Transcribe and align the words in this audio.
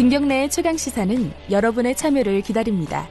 김경래의 0.00 0.48
최강 0.48 0.78
시사는 0.78 1.30
여러분의 1.50 1.94
참여를 1.94 2.40
기다립니다. 2.40 3.06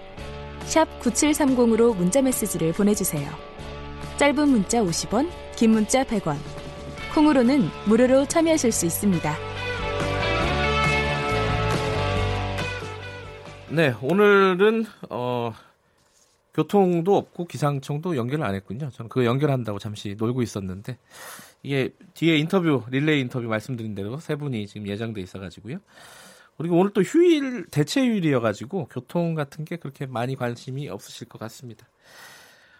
샵 0.62 0.88
9730으로 1.02 1.96
문자 1.96 2.20
메시지를 2.20 2.74
보내주세요. 2.74 3.30
짧은 4.18 4.50
문자 4.50 4.82
50원, 4.82 5.30
긴 5.56 5.70
문자 5.70 6.04
100원. 6.04 6.38
콩으로는 7.14 7.70
무료로 7.86 8.26
참여하실 8.26 8.72
수 8.72 8.88
있습니다. 8.88 9.36
네, 13.70 13.94
오늘은 14.02 14.86
어, 15.12 15.54
교통도 16.56 17.16
없고 17.16 17.46
기상청도 17.46 18.18
연결을 18.18 18.44
안 18.44 18.56
했군요. 18.56 18.90
저는 18.90 19.10
그 19.10 19.26
연결한다고 19.26 19.78
잠시 19.78 20.16
놀고 20.18 20.42
있었는데 20.42 20.98
이게 21.62 21.94
뒤에 22.16 22.38
인터뷰 22.38 22.82
릴레이 22.90 23.22
인터뷰 23.22 23.46
말씀드린 23.48 23.94
대로 23.94 24.18
세 24.18 24.36
분이 24.36 24.66
지금 24.66 24.88
예정돼 24.88 25.22
있어가지고요. 25.22 25.78
그리고 26.60 26.78
오늘 26.78 26.92
또 26.92 27.02
휴일 27.02 27.66
대체 27.72 28.02
휴일이어가지고 28.06 28.90
교통 28.92 29.34
같은 29.34 29.64
게 29.66 29.78
그렇게 29.78 30.06
많이 30.06 30.36
관심이 30.36 30.90
없으실 30.90 31.28
것 31.30 31.40
같습니다. 31.40 31.88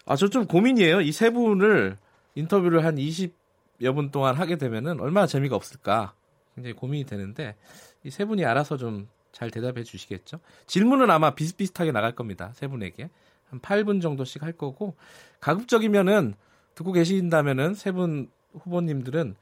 아, 0.06 0.16
저 0.16 0.28
좀 0.28 0.46
고민이에요. 0.46 1.00
이 1.00 1.12
세 1.12 1.30
분을 1.30 1.96
인터뷰를 2.34 2.84
한 2.84 2.96
20여 2.96 3.94
분 3.94 4.10
동안 4.10 4.34
하게 4.36 4.56
되면은 4.56 5.00
얼마나 5.00 5.26
재미가 5.26 5.56
없을까 5.56 6.14
굉장히 6.54 6.74
고민이 6.74 7.04
되는데 7.06 7.56
이 8.04 8.10
세 8.10 8.24
분이 8.24 8.44
알아서 8.44 8.76
좀 8.76 9.08
잘 9.32 9.48
대답해 9.52 9.84
주시겠죠. 9.84 10.40
질문은 10.66 11.08
아마 11.08 11.36
비슷비슷하게 11.36 11.92
나갈 11.92 12.16
겁니다. 12.16 12.50
세 12.56 12.66
분에게. 12.66 13.08
한 13.48 13.60
8분 13.60 14.02
정도씩 14.02 14.42
할 14.42 14.52
거고 14.52 14.96
가급적이면은 15.40 16.34
듣고 16.74 16.90
계신다면은 16.92 17.74
세 17.74 17.92
분 17.92 18.28
후보님들은 18.54 19.36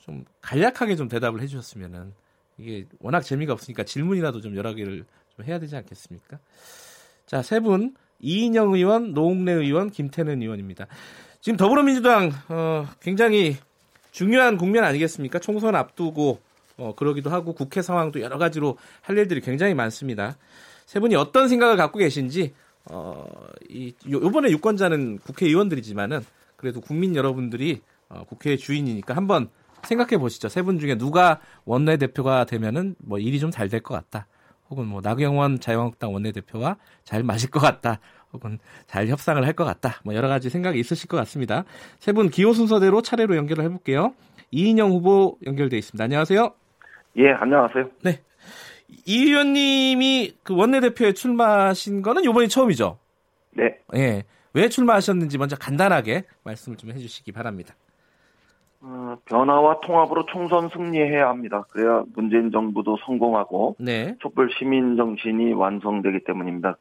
좀 0.00 0.24
간략하게 0.42 0.96
좀 0.96 1.06
대답을 1.08 1.40
해주셨으면은 1.40 2.12
이게 2.58 2.86
워낙 3.00 3.20
재미가 3.22 3.52
없으니까 3.52 3.84
질문이라도 3.84 4.40
좀 4.40 4.56
여러 4.56 4.74
개를 4.74 5.04
좀 5.36 5.44
해야 5.46 5.58
되지 5.58 5.76
않겠습니까? 5.76 6.38
자, 7.26 7.42
세 7.42 7.60
분 7.60 7.94
이인영 8.20 8.74
의원, 8.74 9.14
노웅래 9.14 9.52
의원, 9.52 9.90
김태는 9.90 10.42
의원입니다. 10.42 10.86
지금 11.40 11.56
더불어민주당 11.56 12.32
어, 12.48 12.86
굉장히 13.00 13.56
중요한 14.10 14.56
국면 14.56 14.84
아니겠습니까? 14.84 15.38
총선 15.38 15.76
앞두고 15.76 16.40
어, 16.78 16.94
그러기도 16.96 17.30
하고 17.30 17.52
국회 17.54 17.82
상황도 17.82 18.20
여러 18.20 18.38
가지로 18.38 18.76
할 19.02 19.16
일들이 19.16 19.40
굉장히 19.40 19.74
많습니다. 19.74 20.36
세 20.86 21.00
분이 21.00 21.14
어떤 21.14 21.48
생각을 21.48 21.76
갖고 21.76 21.98
계신지 21.98 22.54
어, 22.86 23.24
이 23.68 23.94
요번에 24.08 24.50
유권자는 24.50 25.18
국회의원들이지만은 25.18 26.24
그래도 26.56 26.80
국민 26.80 27.14
여러분들이 27.14 27.82
어, 28.08 28.24
국회의 28.28 28.58
주인이니까 28.58 29.14
한번 29.14 29.48
생각해 29.84 30.18
보시죠. 30.18 30.48
세 30.48 30.62
분 30.62 30.78
중에 30.78 30.96
누가 30.96 31.40
원내 31.64 31.96
대표가 31.96 32.44
되면은 32.44 32.96
뭐 32.98 33.18
일이 33.18 33.38
좀 33.40 33.50
잘 33.50 33.68
될 33.68 33.80
것 33.82 33.94
같다. 33.94 34.26
혹은 34.70 34.86
뭐 34.86 35.00
나경원 35.02 35.60
자유한국당 35.60 36.12
원내대표와 36.12 36.76
잘 37.04 37.22
마실 37.22 37.50
것 37.50 37.58
같다. 37.60 38.00
혹은 38.34 38.58
잘 38.86 39.08
협상을 39.08 39.42
할 39.44 39.54
것 39.54 39.64
같다. 39.64 40.00
뭐 40.04 40.14
여러 40.14 40.28
가지 40.28 40.50
생각이 40.50 40.78
있으실 40.78 41.08
것 41.08 41.16
같습니다. 41.18 41.64
세 41.98 42.12
분 42.12 42.28
기호 42.28 42.52
순서대로 42.52 43.00
차례로 43.02 43.36
연결을 43.36 43.64
해볼게요. 43.64 44.14
이인영 44.50 44.90
후보 44.90 45.38
연결돼 45.46 45.78
있습니다. 45.78 46.02
안녕하세요. 46.04 46.54
예, 47.16 47.30
안녕하세요. 47.32 47.90
네. 48.02 48.20
이 49.06 49.24
의원님이 49.24 50.34
그 50.42 50.54
원내대표에 50.54 51.12
출마하신 51.12 52.02
거는 52.02 52.24
이번이 52.24 52.48
처음이죠? 52.48 52.98
네. 53.52 53.78
예. 53.96 54.24
왜 54.54 54.68
출마하셨는지 54.68 55.36
먼저 55.38 55.56
간단하게 55.56 56.24
말씀을 56.44 56.76
좀 56.78 56.90
해주시기 56.90 57.32
바랍니다. 57.32 57.74
어, 58.80 59.16
변화와 59.24 59.80
통합으로 59.80 60.26
총선 60.26 60.68
승리해야 60.68 61.28
합니다. 61.28 61.64
그래야 61.70 62.04
문재인 62.14 62.50
정부도 62.50 62.96
성공하고 63.04 63.76
네. 63.78 64.16
촛불 64.20 64.50
시민 64.56 64.96
정신이 64.96 65.52
완성되기 65.52 66.24
때문입니다. 66.24 66.76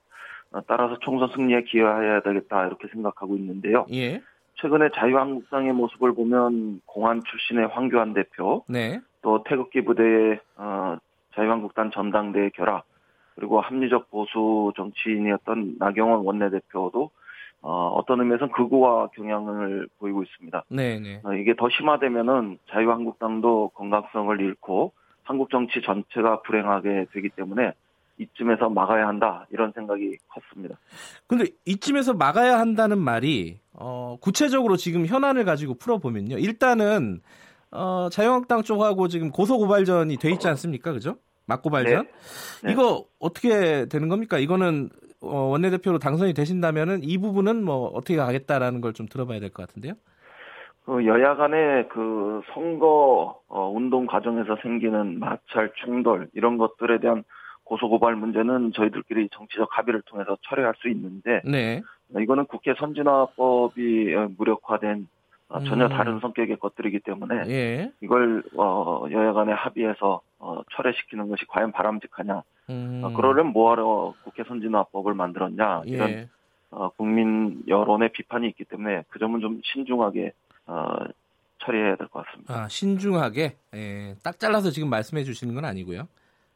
어, 0.51 0.61
따라서 0.67 0.97
총선 0.99 1.29
승리에 1.35 1.63
기여해야 1.63 2.21
되겠다 2.21 2.67
이렇게 2.67 2.87
생각하고 2.89 3.35
있는데요. 3.37 3.85
예. 3.91 4.21
최근에 4.55 4.89
자유한국당의 4.95 5.73
모습을 5.73 6.13
보면 6.13 6.81
공안 6.85 7.21
출신의 7.23 7.67
황교안 7.67 8.13
대표, 8.13 8.63
네. 8.67 8.99
또 9.21 9.43
태극기 9.43 9.83
부대의 9.83 10.39
어, 10.55 10.97
자유한국당 11.35 11.91
전당대회 11.91 12.49
결합, 12.49 12.83
그리고 13.35 13.61
합리적 13.61 14.09
보수 14.09 14.71
정치인이었던 14.75 15.75
나경원 15.77 16.25
원내대표도 16.25 17.11
어, 17.61 17.87
어떤 17.95 18.19
의미에서는 18.19 18.51
극우화 18.53 19.07
경향을 19.07 19.87
보이고 19.99 20.23
있습니다. 20.23 20.63
네, 20.69 20.99
네. 20.99 21.21
어, 21.23 21.33
이게 21.33 21.55
더 21.55 21.67
심화되면은 21.69 22.59
자유한국당도 22.71 23.71
건강성을 23.75 24.39
잃고 24.39 24.93
한국 25.23 25.49
정치 25.49 25.81
전체가 25.81 26.41
불행하게 26.43 27.07
되기 27.11 27.29
때문에 27.29 27.73
이쯤에서 28.19 28.69
막아야 28.69 29.07
한다 29.07 29.45
이런 29.51 29.71
생각이 29.73 30.17
컸습니다. 30.27 30.77
근데 31.27 31.45
이쯤에서 31.65 32.13
막아야 32.13 32.59
한다는 32.59 32.97
말이 32.99 33.59
어, 33.73 34.17
구체적으로 34.21 34.75
지금 34.75 35.05
현안을 35.05 35.45
가지고 35.45 35.75
풀어보면요. 35.75 36.37
일단은 36.37 37.21
어, 37.71 38.07
자유한국당 38.11 38.63
쪽하고 38.63 39.07
지금 39.07 39.29
고소고발전이 39.31 40.17
돼 40.17 40.31
있지 40.31 40.47
않습니까? 40.47 40.93
그죠? 40.93 41.17
맞고발전? 41.45 42.03
네. 42.05 42.11
네. 42.63 42.71
이거 42.71 43.05
어떻게 43.19 43.85
되는 43.87 44.09
겁니까? 44.09 44.37
이거는 44.37 44.89
어, 45.16 45.16
원내대표로 45.27 45.99
당선이 45.99 46.33
되신다면은 46.33 47.03
이 47.03 47.17
부분은 47.17 47.63
뭐 47.63 47.87
어떻게 47.87 48.15
가겠다라는 48.15 48.81
걸 48.81 48.93
좀 48.93 49.07
들어봐야 49.07 49.39
될 49.39 49.49
것 49.51 49.67
같은데요. 49.67 49.93
그 50.85 51.05
여야 51.05 51.35
간의 51.35 51.89
그 51.89 52.41
선거 52.53 53.39
어, 53.49 53.69
운동 53.69 54.05
과정에서 54.05 54.55
생기는 54.61 55.19
마찰 55.19 55.71
충돌 55.83 56.29
이런 56.33 56.57
것들에 56.57 56.99
대한 56.99 57.23
고소고발 57.65 58.15
문제는 58.15 58.71
저희들끼리 58.73 59.27
정치적 59.33 59.67
합의를 59.77 60.01
통해서 60.05 60.37
처리할 60.47 60.73
수 60.77 60.87
있는데 60.89 61.41
네. 61.43 61.81
이거는 62.17 62.45
국회 62.45 62.73
선진화법이 62.79 64.15
어, 64.15 64.29
무력화된 64.37 65.07
어, 65.49 65.59
전혀 65.63 65.85
음. 65.85 65.89
다른 65.89 66.19
성격의 66.21 66.57
것들이기 66.57 66.99
때문에 67.01 67.43
예. 67.49 67.91
이걸 68.01 68.43
어, 68.55 69.05
여야 69.11 69.33
간에 69.33 69.51
합의해서 69.51 70.21
어, 70.39 70.61
철회시키는 70.75 71.29
것이 71.29 71.45
과연 71.47 71.71
바람직하냐 71.71 72.43
음. 72.69 73.01
어, 73.03 73.13
그러려면 73.13 73.53
뭐하러 73.53 74.13
국회 74.23 74.43
선진화법을 74.43 75.13
만들었냐 75.13 75.83
이런 75.85 76.09
예. 76.09 76.29
어, 76.69 76.89
국민 76.89 77.63
여론의 77.67 78.11
비판이 78.11 78.47
있기 78.49 78.65
때문에 78.65 79.03
그 79.09 79.19
점은 79.19 79.39
좀 79.41 79.61
신중하게 79.63 80.33
어, 80.67 80.85
처리해야 81.63 81.95
될 81.95 82.07
것 82.09 82.25
같습니다. 82.25 82.53
아, 82.63 82.67
신중하게 82.67 83.55
예, 83.73 84.15
딱 84.23 84.37
잘라서 84.39 84.69
지금 84.71 84.89
말씀해 84.89 85.23
주시는 85.23 85.55
건 85.55 85.65
아니고요. 85.65 86.07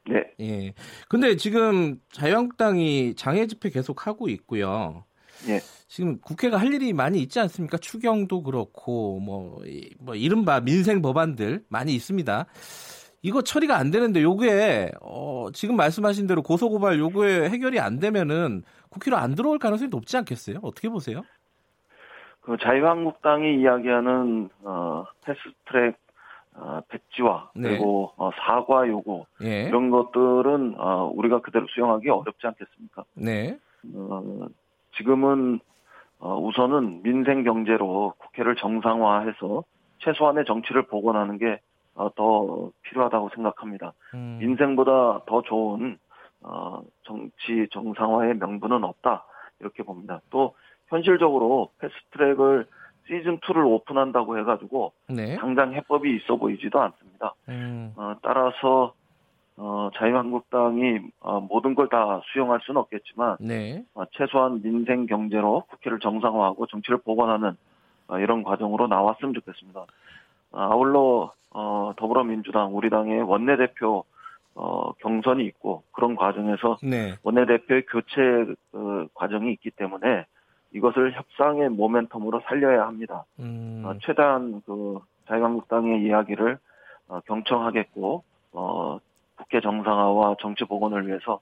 네, 0.07 0.23
예. 0.39 0.73
근데 1.09 1.35
지금 1.35 1.99
자유한국당이 2.11 3.15
장애 3.15 3.47
집회 3.47 3.69
계속 3.69 4.05
하고 4.07 4.29
있고요. 4.29 5.05
예. 5.47 5.59
지금 5.87 6.19
국회가 6.21 6.57
할 6.57 6.73
일이 6.73 6.93
많이 6.93 7.19
있지 7.21 7.39
않습니까? 7.39 7.77
추경도 7.77 8.43
그렇고 8.43 9.19
뭐, 9.19 9.59
이- 9.65 9.89
뭐 9.99 10.13
이른바 10.15 10.59
민생 10.59 11.01
법안들 11.01 11.63
많이 11.67 11.93
있습니다. 11.95 12.45
이거 13.23 13.41
처리가 13.41 13.77
안 13.77 13.91
되는데 13.91 14.21
요게 14.23 14.91
어, 15.01 15.47
지금 15.53 15.75
말씀하신 15.75 16.27
대로 16.27 16.41
고소고발 16.41 16.99
요구에 16.99 17.49
해결이 17.49 17.79
안 17.79 17.99
되면은 17.99 18.63
국회로 18.89 19.17
안 19.17 19.35
들어올 19.35 19.59
가능성이 19.59 19.89
높지 19.89 20.17
않겠어요? 20.17 20.59
어떻게 20.63 20.89
보세요? 20.89 21.21
그 22.41 22.57
자유한국당이 22.59 23.61
이야기하는 23.61 24.49
어, 24.63 25.05
패스트트랙 25.23 25.97
어, 26.55 26.81
백지화 26.89 27.51
네. 27.55 27.69
그리고 27.69 28.11
어, 28.17 28.31
사과 28.35 28.87
요구 28.87 29.25
예. 29.43 29.63
이런 29.63 29.89
것들은 29.91 30.75
어, 30.77 31.11
우리가 31.15 31.41
그대로 31.41 31.67
수용하기 31.69 32.09
어렵지 32.09 32.45
않겠습니까? 32.47 33.03
네. 33.13 33.57
어, 33.93 34.47
지금은 34.97 35.59
어, 36.19 36.37
우선은 36.37 37.03
민생 37.03 37.43
경제로 37.43 38.13
국회를 38.17 38.55
정상화해서 38.55 39.63
최소한의 39.99 40.45
정치를 40.45 40.87
복원하는 40.87 41.37
게 41.37 41.45
어, 41.45 41.59
더 41.95 42.71
필요하다고 42.83 43.29
생각합니다. 43.35 43.93
음, 44.13 44.37
민생보다 44.39 45.21
더 45.25 45.41
좋은 45.41 45.97
어, 46.41 46.81
정치 47.03 47.67
정상화의 47.71 48.35
명분은 48.37 48.83
없다 48.83 49.25
이렇게 49.59 49.83
봅니다. 49.83 50.21
또 50.29 50.55
현실적으로 50.87 51.69
패스트트랙을 51.79 52.65
시즌 53.07 53.39
2를 53.39 53.65
오픈한다고 53.67 54.37
해가지고 54.39 54.93
네. 55.09 55.35
당장 55.37 55.73
해법이 55.73 56.15
있어 56.17 56.37
보이지도 56.37 56.79
않습니다. 56.81 57.33
음, 57.49 57.93
어, 57.97 58.15
따라서 58.21 58.93
어, 59.57 59.89
자유한국당이 59.95 60.99
어, 61.19 61.39
모든 61.41 61.75
걸 61.75 61.87
다 61.89 62.21
수용할 62.31 62.59
수는 62.63 62.79
없겠지만 62.81 63.37
네. 63.41 63.83
어, 63.93 64.05
최소한 64.11 64.61
민생 64.61 65.05
경제로 65.05 65.63
국회를 65.69 65.99
정상화하고 65.99 66.65
정치를 66.67 66.99
복원하는 66.99 67.57
어, 68.07 68.17
이런 68.17 68.43
과정으로 68.43 68.87
나왔으면 68.87 69.33
좋겠습니다. 69.33 69.81
어, 69.81 70.59
아울러 70.59 71.33
어, 71.51 71.93
더불어민주당 71.97 72.75
우리 72.75 72.89
당의 72.89 73.21
원내대표 73.21 74.03
어, 74.55 74.91
경선이 74.93 75.45
있고 75.45 75.83
그런 75.91 76.15
과정에서 76.15 76.77
네. 76.83 77.15
원내대표의 77.23 77.85
교체 77.85 78.53
그 78.71 79.07
과정이 79.13 79.51
있기 79.53 79.71
때문에 79.71 80.25
이것을 80.73 81.13
협상의 81.13 81.69
모멘텀으로 81.69 82.43
살려야 82.43 82.85
합니다. 82.87 83.25
음, 83.39 83.83
어, 83.85 83.93
최대한 84.01 84.61
그 84.65 84.99
자유한국당의 85.27 86.01
이야기를 86.03 86.57
어, 87.07 87.19
경청하겠고 87.21 88.23
어, 88.53 88.99
국회 89.35 89.59
정상화와 89.61 90.35
정치 90.39 90.63
복원을 90.65 91.07
위해서 91.07 91.39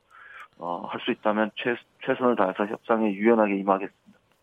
어, 0.58 0.86
할 0.90 1.00
수 1.02 1.12
있다면 1.12 1.52
최, 1.56 1.76
최선을 2.06 2.36
다해서 2.36 2.66
협상에 2.66 3.12
유연하게 3.14 3.56
임하겠습니다. 3.58 3.99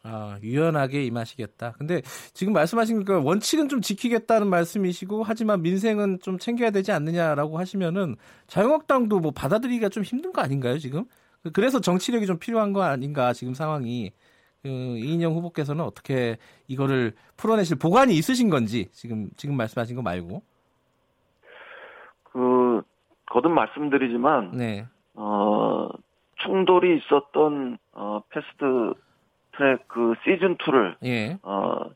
아, 0.08 0.38
유연하게 0.40 1.02
임하시겠다. 1.04 1.72
근데 1.72 2.00
지금 2.32 2.52
말씀하신 2.52 3.04
그 3.04 3.20
원칙은 3.22 3.68
좀 3.68 3.80
지키겠다는 3.80 4.46
말씀이시고 4.48 5.24
하지만 5.24 5.62
민생은 5.62 6.20
좀 6.22 6.38
챙겨야 6.38 6.70
되지 6.70 6.92
않느냐라고 6.92 7.58
하시면은 7.58 8.14
자유한국당도 8.46 9.18
뭐 9.18 9.32
받아들이기가 9.32 9.88
좀 9.88 10.04
힘든 10.04 10.32
거 10.32 10.40
아닌가요, 10.40 10.78
지금? 10.78 11.04
그래서 11.52 11.80
정치력이 11.80 12.26
좀 12.26 12.38
필요한 12.38 12.72
거 12.72 12.82
아닌가 12.82 13.32
지금 13.32 13.52
상황이 13.52 14.12
그 14.62 14.68
이인영 14.68 15.34
후보께서는 15.34 15.84
어떻게 15.84 16.38
이거를 16.68 17.14
풀어내실 17.36 17.78
보관이 17.78 18.14
있으신 18.14 18.50
건지 18.50 18.88
지금 18.92 19.28
지금 19.36 19.56
말씀하신 19.56 19.96
거 19.96 20.02
말고 20.02 20.42
그 22.32 22.82
거듭 23.26 23.50
말씀드리지만 23.52 24.52
네. 24.52 24.86
어 25.14 25.88
충돌이 26.36 26.98
있었던 26.98 27.78
어 27.92 28.20
패스트 28.30 28.94
트랙 29.56 29.88
그 29.88 30.14
시즌 30.24 30.56
2를 30.56 30.96
예. 31.04 31.38
어, 31.42 31.90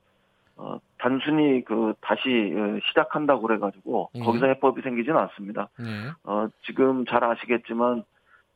어 0.56 0.78
단순히 0.98 1.64
그 1.64 1.94
다시 2.00 2.52
어, 2.56 2.78
시작한다고 2.88 3.42
그래가지고 3.42 4.10
예. 4.14 4.20
거기서 4.20 4.46
해법이 4.46 4.82
생기지는 4.82 5.18
않습니다. 5.18 5.68
네. 5.78 5.84
어 6.24 6.48
지금 6.64 7.04
잘 7.06 7.24
아시겠지만 7.24 8.04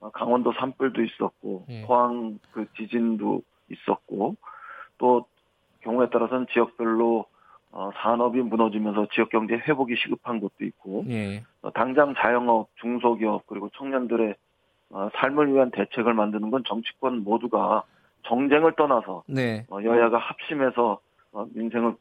어, 0.00 0.10
강원도 0.10 0.52
산불도 0.52 1.02
있었고 1.02 1.64
예. 1.70 1.82
포항 1.86 2.38
그 2.52 2.66
지진도 2.76 3.42
있었고 3.70 4.36
또 4.98 5.26
경우에 5.80 6.08
따라서는 6.10 6.46
지역별로 6.52 7.26
어, 7.72 7.90
산업이 7.96 8.40
무너지면서 8.40 9.08
지역 9.12 9.30
경제 9.30 9.54
회복이 9.54 9.96
시급한 9.96 10.40
곳도 10.40 10.64
있고 10.64 11.04
예. 11.08 11.42
어, 11.62 11.70
당장 11.72 12.14
자영업, 12.14 12.68
중소기업 12.76 13.46
그리고 13.46 13.68
청년들의 13.70 14.34
어, 14.90 15.08
삶을 15.14 15.52
위한 15.52 15.70
대책을 15.72 16.14
만드는 16.14 16.50
건 16.50 16.62
정치권 16.64 17.24
모두가 17.24 17.82
정쟁을 18.24 18.72
떠나서 18.76 19.22
네. 19.26 19.66
어, 19.70 19.78
여야가 19.82 20.18
합심해서 20.18 20.98
어, 21.32 21.46
민생을 21.54 21.94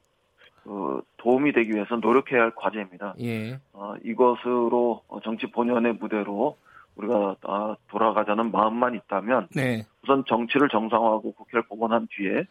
어, 0.66 1.00
도움이 1.18 1.52
되기 1.54 1.74
위해서 1.74 1.96
노력해야 1.98 2.42
할 2.42 2.52
과제입니다. 2.56 3.16
예. 3.22 3.60
어, 3.74 3.96
이것으로 4.04 5.02
어, 5.08 5.20
정치 5.22 5.48
본연의 5.48 5.94
무대로 5.94 6.58
우리가 6.96 7.36
아, 7.44 7.76
돌아가자는 7.90 8.52
마음만 8.52 8.96
있다면 8.96 9.48
네. 9.56 9.86
우선 10.04 10.24
정치를 10.28 10.70
정상화하고 10.70 11.34
국회를 11.34 11.64
복원한 11.64 12.08
뒤에 12.12 12.46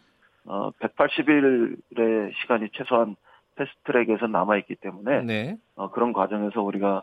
어, 0.45 0.71
180일의 0.73 2.33
시간이 2.41 2.69
최소한 2.73 3.17
패스트트랙에서 3.55 4.27
남아 4.27 4.57
있기 4.59 4.75
때문에 4.77 5.23
네. 5.23 5.57
어, 5.77 5.91
그런 5.91 6.13
과정에서 6.13 6.61
우리가 6.63 7.03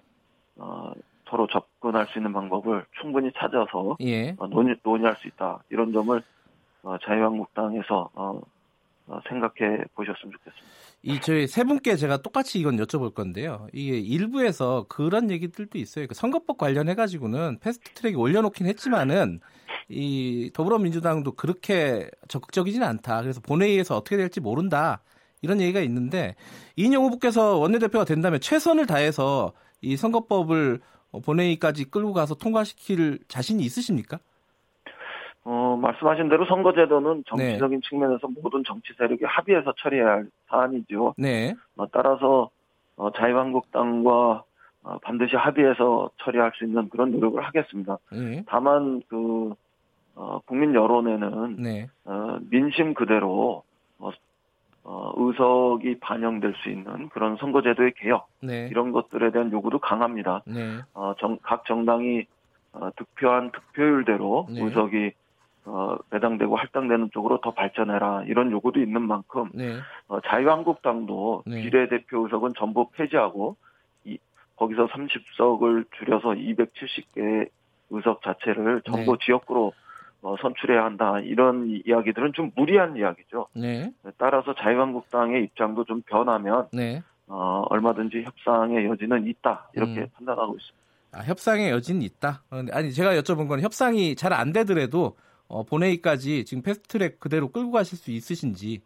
어, 0.57 0.91
서로 1.29 1.47
접근할 1.47 2.07
수 2.07 2.19
있는 2.19 2.33
방법을 2.33 2.85
충분히 2.99 3.31
찾아서 3.37 3.97
예. 4.01 4.35
어, 4.37 4.47
논의, 4.47 4.75
논의할 4.83 5.15
수 5.15 5.27
있다 5.27 5.63
이런 5.69 5.93
점을 5.93 6.17
어, 6.17 6.21
자유한국당에서 7.05 8.09
어, 8.13 8.41
어, 9.07 9.19
생각해 9.27 9.83
보셨으면 9.95 10.33
좋겠습니다. 10.33 10.67
이 11.01 11.19
저희 11.21 11.47
세 11.47 11.63
분께 11.63 11.95
제가 11.95 12.17
똑같이 12.17 12.59
이건 12.59 12.77
여쭤볼 12.77 13.13
건데요. 13.13 13.67
이게 13.73 13.97
일부에서 13.97 14.85
그런 14.89 15.31
얘기들도 15.31 15.77
있어요. 15.77 16.07
그 16.07 16.13
선거법 16.13 16.57
관련해 16.57 16.95
가지고는 16.95 17.59
패스트 17.59 17.93
트랙에 17.93 18.15
올려놓긴 18.15 18.67
했지만은 18.67 19.39
이 19.87 20.51
더불어민주당도 20.53 21.31
그렇게 21.33 22.09
적극적이지는 22.27 22.85
않다. 22.85 23.21
그래서 23.21 23.41
본회의에서 23.41 23.97
어떻게 23.97 24.17
될지 24.17 24.39
모른다. 24.39 25.01
이런 25.41 25.61
얘기가 25.61 25.79
있는데 25.81 26.35
이인영 26.75 27.03
후보께서 27.05 27.57
원내대표가 27.57 28.03
된다면 28.05 28.41
최선을 28.41 28.85
다해서 28.85 29.53
이 29.81 29.95
선거법을 29.95 30.81
본회의까지 31.23 31.85
끌고 31.85 32.13
가서 32.13 32.35
통과시킬 32.35 33.19
자신이 33.27 33.63
있으십니까? 33.63 34.19
어, 35.79 35.81
말씀하신 35.81 36.29
대로 36.29 36.45
선거제도는 36.45 37.15
네. 37.15 37.23
정치적인 37.25 37.81
측면에서 37.81 38.27
모든 38.41 38.63
정치 38.63 38.93
세력이 38.97 39.25
합의해서 39.25 39.73
처리해야 39.77 40.07
할 40.07 40.27
사안이죠. 40.49 41.15
네. 41.17 41.55
어, 41.77 41.87
따라서 41.89 42.49
어, 42.97 43.11
자유한국당과 43.13 44.43
어, 44.83 44.97
반드시 44.99 45.35
합의해서 45.35 46.09
처리할 46.17 46.51
수 46.55 46.65
있는 46.65 46.89
그런 46.89 47.11
노력을 47.11 47.41
하겠습니다. 47.41 47.97
네. 48.11 48.43
다만 48.47 49.01
그 49.07 49.53
어, 50.15 50.39
국민 50.45 50.75
여론에는 50.75 51.55
네. 51.57 51.87
어, 52.05 52.37
민심 52.49 52.93
그대로 52.93 53.63
어, 53.99 54.11
어, 54.83 55.13
의석이 55.15 55.99
반영될 55.99 56.55
수 56.61 56.69
있는 56.69 57.09
그런 57.09 57.37
선거제도의 57.37 57.93
개혁 57.97 58.27
네. 58.41 58.67
이런 58.69 58.91
것들에 58.91 59.31
대한 59.31 59.51
요구도 59.51 59.79
강합니다. 59.79 60.43
네. 60.45 60.79
어, 60.93 61.13
정, 61.19 61.37
각 61.41 61.65
정당이 61.65 62.25
어, 62.73 62.89
득표한 62.95 63.51
득표율대로 63.51 64.47
네. 64.49 64.61
의석이 64.61 65.13
어, 65.65 65.95
배당되고 66.09 66.55
할당되는 66.55 67.09
쪽으로 67.11 67.39
더 67.41 67.51
발전해라 67.51 68.23
이런 68.25 68.51
요구도 68.51 68.79
있는 68.79 69.01
만큼 69.01 69.49
네. 69.53 69.77
어, 70.07 70.19
자유한국당도 70.21 71.43
네. 71.45 71.61
비례대표 71.61 72.23
의석은 72.25 72.53
전부 72.57 72.89
폐지하고 72.91 73.55
이, 74.05 74.17
거기서 74.55 74.87
30석을 74.87 75.85
줄여서 75.97 76.29
270개 76.29 77.49
의석 77.91 78.21
자체를 78.21 78.81
전부 78.85 79.17
네. 79.17 79.25
지역구로 79.25 79.73
어, 80.21 80.35
선출해야 80.41 80.83
한다 80.83 81.19
이런 81.19 81.69
이- 81.69 81.81
이야기들은 81.85 82.33
좀 82.33 82.51
무리한 82.55 82.97
이야기죠. 82.97 83.47
네. 83.55 83.91
따라서 84.17 84.53
자유한국당의 84.53 85.43
입장도 85.45 85.85
좀 85.85 86.01
변하면 86.01 86.67
네. 86.73 87.01
어, 87.27 87.63
얼마든지 87.69 88.23
협상의 88.23 88.85
여지는 88.85 89.27
있다 89.27 89.69
이렇게 89.75 90.01
음. 90.01 90.07
판단하고 90.15 90.55
있습니다. 90.57 90.79
아, 91.11 91.19
협상의 91.23 91.71
여지는 91.71 92.01
있다. 92.01 92.43
어, 92.51 92.61
아니 92.71 92.91
제가 92.91 93.13
여쭤본 93.13 93.47
건 93.47 93.61
협상이 93.61 94.15
잘 94.15 94.33
안 94.33 94.51
되더라도 94.51 95.15
어, 95.49 95.63
본회의까지 95.63 96.45
지금 96.45 96.63
패스트트랙 96.63 97.19
그대로 97.19 97.49
끌고 97.49 97.71
가실 97.71 97.97
수 97.97 98.11
있으신지 98.11 98.81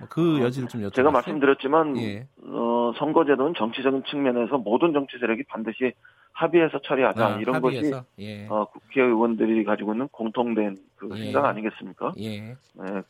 어, 0.00 0.06
그 0.10 0.38
어, 0.40 0.42
여지를 0.42 0.68
좀 0.68 0.82
여쭤봤어요. 0.82 0.94
제가 0.94 1.10
말씀드렸지만 1.12 1.96
예. 1.98 2.26
어, 2.42 2.92
선거제도는 2.98 3.54
정치적인 3.56 4.02
측면에서 4.10 4.58
모든 4.58 4.92
정치 4.92 5.16
세력이 5.18 5.44
반드시 5.44 5.92
합의해서 6.32 6.80
처리하자 6.82 7.26
아, 7.26 7.38
이런 7.38 7.54
합의해서? 7.54 8.04
예. 8.18 8.46
것이 8.46 8.48
어, 8.50 8.64
국회의원들이 8.64 9.64
가지고 9.64 9.92
있는 9.92 10.08
공통된 10.08 10.76
그 10.96 11.08
예. 11.16 11.24
생각 11.24 11.44
아니겠습니까? 11.44 12.12
예. 12.18 12.40
네, 12.40 12.56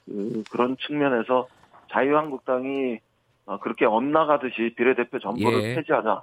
그, 0.04 0.42
그런 0.50 0.76
측면에서 0.86 1.48
자유한국당이 1.90 2.98
어, 3.46 3.58
그렇게 3.58 3.86
엇나가듯이 3.86 4.74
비례대표 4.76 5.18
전부를 5.18 5.62
예. 5.62 5.74
폐지하자. 5.76 6.22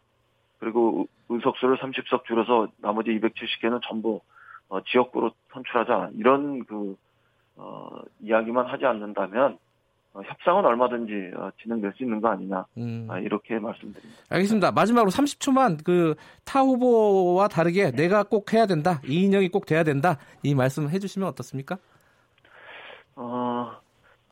그리고 0.60 1.00
의- 1.30 1.36
의석수를 1.38 1.78
30석 1.78 2.26
줄여서 2.26 2.68
나머지 2.78 3.12
270개는 3.12 3.80
전부 3.88 4.22
어, 4.70 4.82
지역구로 4.84 5.32
선출하자. 5.54 6.12
이런 6.16 6.64
그 6.66 6.96
어, 7.56 7.90
이야기만 8.22 8.66
하지 8.68 8.86
않는다면 8.86 9.58
어, 10.14 10.22
협상은 10.24 10.66
얼마든지 10.66 11.32
어, 11.36 11.52
진행될 11.62 11.94
수 11.96 12.04
있는 12.04 12.22
거 12.22 12.30
아니냐. 12.30 12.66
음. 12.78 13.08
아, 13.10 13.20
이렇게 13.20 13.60
말씀드립니다. 13.60 14.22
알겠습니다. 14.30 14.72
마지막으로 14.72 15.12
30초만 15.12 15.84
그 15.84 16.16
타 16.46 16.62
후보와 16.62 17.48
다르게 17.48 17.92
내가 17.92 18.24
꼭 18.24 18.54
해야 18.54 18.66
된다. 18.66 19.02
이인영이 19.08 19.50
꼭 19.50 19.66
돼야 19.68 19.84
된다. 19.84 20.18
이 20.44 20.56
말씀 20.56 20.90
해주시면 20.90 21.28
어떻습니까? 21.30 21.78
어, 23.16 23.72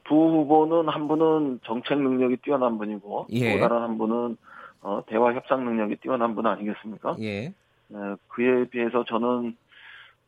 두 0.05 0.15
후보는 0.15 0.89
한 0.91 1.07
분은 1.07 1.59
정책 1.63 1.99
능력이 1.99 2.37
뛰어난 2.37 2.77
분이고 2.77 3.27
예. 3.31 3.53
또 3.59 3.67
다른 3.67 3.81
한 3.83 3.97
분은 3.97 4.37
어, 4.81 5.01
대화 5.07 5.33
협상 5.33 5.65
능력이 5.65 5.97
뛰어난 5.97 6.33
분 6.35 6.45
아니겠습니까? 6.47 7.17
예. 7.19 7.53
네, 7.89 7.97
그에 8.29 8.65
비해서 8.69 9.03
저는 9.05 9.55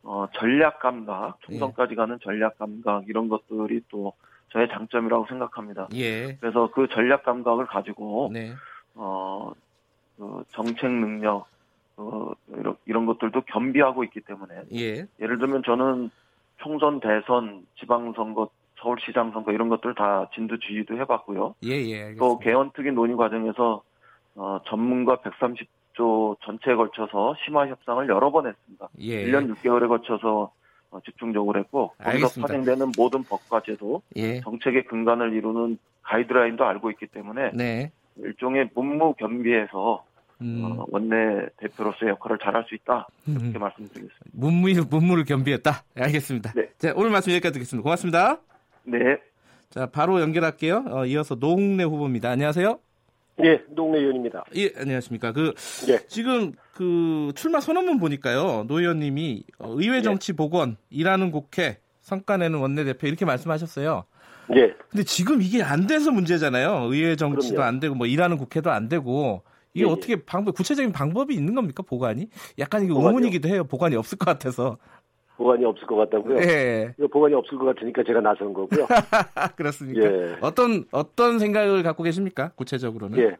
어, 0.03 0.27
전략 0.33 0.79
감각, 0.79 1.39
총선까지 1.41 1.95
가는 1.95 2.17
전략 2.21 2.57
감각 2.57 3.07
이런 3.07 3.27
것들이 3.29 3.81
또 3.89 4.13
저의 4.51 4.67
장점이라고 4.69 5.25
생각합니다. 5.27 5.87
예. 5.93 6.35
그래서 6.39 6.69
그 6.71 6.87
전략 6.89 7.23
감각을 7.23 7.67
가지고 7.67 8.29
네. 8.33 8.53
어, 8.95 9.51
그 10.17 10.43
정책 10.49 10.91
능력 10.91 11.45
어, 11.97 12.31
이런, 12.55 12.75
이런 12.85 13.05
것들도 13.05 13.41
겸비하고 13.41 14.03
있기 14.05 14.21
때문에 14.21 14.63
예. 14.73 15.05
예를 15.19 15.37
들면 15.37 15.63
저는 15.63 16.09
총선, 16.57 16.99
대선, 16.99 17.65
지방선거, 17.79 18.49
서울시장 18.81 19.31
선거 19.31 19.51
이런 19.51 19.69
것들 19.69 19.93
다 19.93 20.29
진두 20.33 20.57
지휘도 20.59 20.97
해봤고요. 20.97 21.55
예. 21.65 21.69
예. 21.69 21.95
알겠습니다. 21.95 22.19
또 22.19 22.39
개헌특위 22.39 22.91
논의 22.91 23.15
과정에서 23.15 23.83
어, 24.35 24.59
전문가 24.67 25.17
130조 25.17 26.37
전체에 26.41 26.75
걸쳐서 26.75 27.35
심화 27.45 27.67
협상을 27.67 28.07
여러 28.07 28.31
번 28.31 28.47
했습니다. 28.47 28.89
예. 28.99 29.25
1년 29.25 29.53
6개월에 29.55 29.87
거쳐서 29.87 30.51
어, 30.91 30.99
집중적으로 31.05 31.59
했고 31.59 31.93
거기서. 32.03 32.41
파생되는 32.41 32.91
모든 32.97 33.23
법과 33.23 33.61
제도, 33.65 34.01
예. 34.15 34.41
정책의 34.41 34.85
근간을 34.85 35.33
이루는 35.33 35.77
가이드라인도 36.01 36.65
알고 36.65 36.89
있기 36.91 37.07
때문에 37.07 37.51
네. 37.53 37.91
일종의 38.17 38.69
문무겸비해서 38.73 40.03
음. 40.41 40.61
어, 40.63 40.85
원내 40.89 41.47
대표로서의 41.57 42.11
역할을 42.11 42.39
잘할 42.39 42.65
수 42.67 42.75
있다 42.75 43.07
음. 43.27 43.37
이렇게 43.41 43.59
말씀드리겠습니다. 43.59 44.29
문무, 44.33 44.67
문무를 44.89 45.25
겸비했다. 45.25 45.83
알겠습니다. 45.95 46.53
네. 46.53 46.69
자, 46.77 46.93
오늘 46.95 47.11
말씀 47.11 47.31
여기까지 47.33 47.53
듣겠습니다. 47.53 47.83
고맙습니다. 47.83 48.39
네, 48.83 49.17
자, 49.69 49.85
바로 49.85 50.19
연결할게요. 50.21 50.85
어, 50.87 51.05
이어서 51.05 51.35
노웅래 51.35 51.83
후보입니다. 51.83 52.29
안녕하세요. 52.31 52.79
예, 53.43 53.63
동네 53.75 53.99
의원입니다. 53.99 54.43
예, 54.55 54.71
안녕하십니까. 54.77 55.31
그 55.31 55.53
예. 55.87 55.99
지금 56.07 56.53
그 56.73 57.31
출마 57.35 57.59
선언문 57.59 57.99
보니까요. 57.99 58.65
노 58.67 58.79
의원님이 58.79 59.43
어, 59.59 59.73
의회 59.77 60.01
정치 60.01 60.33
복원, 60.33 60.77
일하는 60.89 61.31
국회, 61.31 61.79
성과 62.01 62.37
내는 62.37 62.59
원내대표 62.59 63.07
이렇게 63.07 63.25
말씀하셨어요. 63.25 64.05
예. 64.55 64.73
근데 64.89 65.03
지금 65.03 65.41
이게 65.41 65.61
안 65.61 65.87
돼서 65.87 66.11
문제잖아요. 66.11 66.87
의회 66.91 67.15
정치도 67.15 67.55
그럼요. 67.55 67.67
안 67.67 67.79
되고 67.79 67.95
뭐 67.95 68.07
일하는 68.07 68.37
국회도 68.37 68.71
안 68.71 68.89
되고 68.89 69.43
이게 69.73 69.85
예, 69.85 69.87
예. 69.87 69.91
어떻게 69.91 70.15
방법 70.25 70.55
구체적인 70.55 70.91
방법이 70.91 71.33
있는 71.33 71.53
겁니까 71.53 71.83
보관이? 71.83 72.29
약간 72.57 72.83
이게? 72.83 72.93
의문이기도 72.93 73.47
해요. 73.47 73.63
보관이 73.63 73.95
없을 73.95 74.17
것 74.17 74.25
같아서. 74.25 74.77
보관이 75.39 75.63
없을 75.63 75.87
것 75.87 75.95
같다고요? 75.95 76.37
예. 76.41 76.93
이거 76.97 77.07
보관이 77.07 77.33
없을 77.33 77.57
것 77.57 77.63
같으니까 77.67 78.03
제가 78.03 78.19
나선 78.19 78.53
거고요. 78.53 78.85
그렇습니까? 79.55 80.01
예. 80.03 80.35
어떤 80.41 80.83
어떤 80.91 81.39
생각을 81.39 81.81
갖고 81.81 82.03
계십니까? 82.03 82.51
구체적으로는? 82.57 83.17
예. 83.19 83.37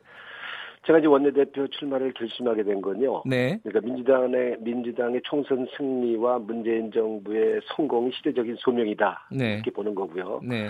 제가 0.88 1.00
이제 1.00 1.08
원내대표 1.08 1.68
출마를 1.68 2.14
결심하게 2.14 2.64
된 2.64 2.82
건요. 2.82 3.24
네. 3.26 3.60
그러니까 3.64 3.86
민주당의 3.86 4.58
민주당의 4.62 5.22
총선 5.26 5.68
승리와 5.76 6.40
문재인 6.40 6.90
정부의 6.90 7.60
성공이 7.76 8.12
시대적인 8.14 8.56
소명이다 8.60 9.28
네. 9.34 9.56
이렇게 9.56 9.70
보는 9.70 9.94
거고요. 9.94 10.40
네. 10.42 10.70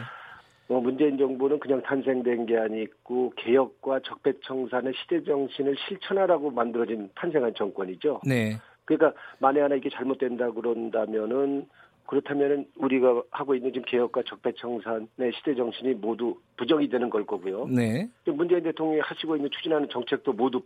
뭐 0.68 0.82
문재인 0.82 1.18
정부는 1.18 1.60
그냥 1.60 1.84
탄생된 1.84 2.48
게 2.48 2.58
아니고 2.58 3.34
개혁과 3.38 4.00
적폐청산의 4.04 4.94
시대 4.96 5.24
정신을 5.24 5.76
실천하라고 5.88 6.50
만들어진 6.50 7.10
탄생한 7.14 7.54
정권이죠. 7.56 8.22
네. 8.26 8.58
그러니까 8.90 9.14
만에 9.38 9.62
하나 9.62 9.76
이게 9.76 9.88
잘못된다 9.90 10.50
그런다면은 10.52 11.68
그렇다면은 12.08 12.66
우리가 12.76 13.22
하고 13.30 13.54
있는 13.54 13.72
지금 13.72 13.86
개혁과 13.86 14.24
적폐청산의 14.24 15.32
시대 15.36 15.54
정신이 15.54 15.94
모두 15.94 16.36
부정이 16.58 16.90
되는 16.90 17.08
걸 17.12 17.24
거고요. 17.24 17.68
네. 17.68 18.10
문재인 18.26 18.64
대통령이 18.64 19.02
하시고 19.02 19.36
있는 19.36 19.52
추진하는 19.52 19.88
정책도 19.90 20.34
모두 20.34 20.64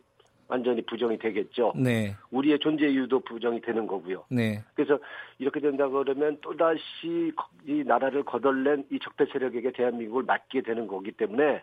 완전히 0.48 0.82
부정이 0.84 1.18
되겠죠. 1.18 1.74
네. 1.76 2.16
우리의 2.32 2.60
존재 2.60 2.88
이유도 2.88 3.20
부정이 3.20 3.60
되는 3.60 3.88
거고요. 3.88 4.24
네. 4.30 4.64
그래서 4.74 4.98
이렇게 5.38 5.60
된다 5.60 5.90
그러면 5.90 6.38
또 6.40 6.56
다시 6.56 7.34
이 7.68 7.84
나라를 7.86 8.24
거덜낸 8.24 8.86
이 8.90 9.00
적폐 9.00 9.26
세력에게 9.26 9.74
대한민국을 9.74 10.24
맡게 10.24 10.62
되는 10.62 10.88
거기 10.88 11.12
때문에 11.12 11.62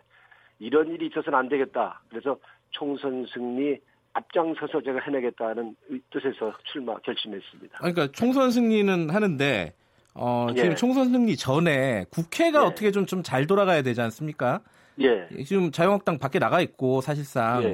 이런 0.59 0.91
일이 0.91 1.07
있어서는 1.07 1.39
안 1.39 1.49
되겠다. 1.49 2.03
그래서 2.09 2.37
총선 2.69 3.25
승리 3.33 3.79
앞장서서 4.13 4.81
제가 4.83 4.99
해내겠다는 5.05 5.75
의- 5.89 6.01
뜻에서 6.11 6.53
출마 6.71 6.97
결심했습니다. 6.99 7.77
아, 7.77 7.91
그러니까 7.91 8.07
총선 8.11 8.51
승리는 8.51 9.09
하는데 9.09 9.73
어, 10.13 10.47
지금 10.55 10.71
예. 10.71 10.75
총선 10.75 11.11
승리 11.11 11.37
전에 11.37 12.05
국회가 12.09 12.61
예. 12.63 12.65
어떻게 12.65 12.91
좀 12.91 13.05
좀 13.05 13.23
잘 13.23 13.47
돌아가야 13.47 13.81
되지 13.81 14.01
않습니까? 14.01 14.61
예. 14.99 15.27
지금 15.45 15.71
자유한국당 15.71 16.17
밖에 16.19 16.39
나가 16.39 16.59
있고 16.61 16.99
사실상 17.01 17.63
예. 17.63 17.67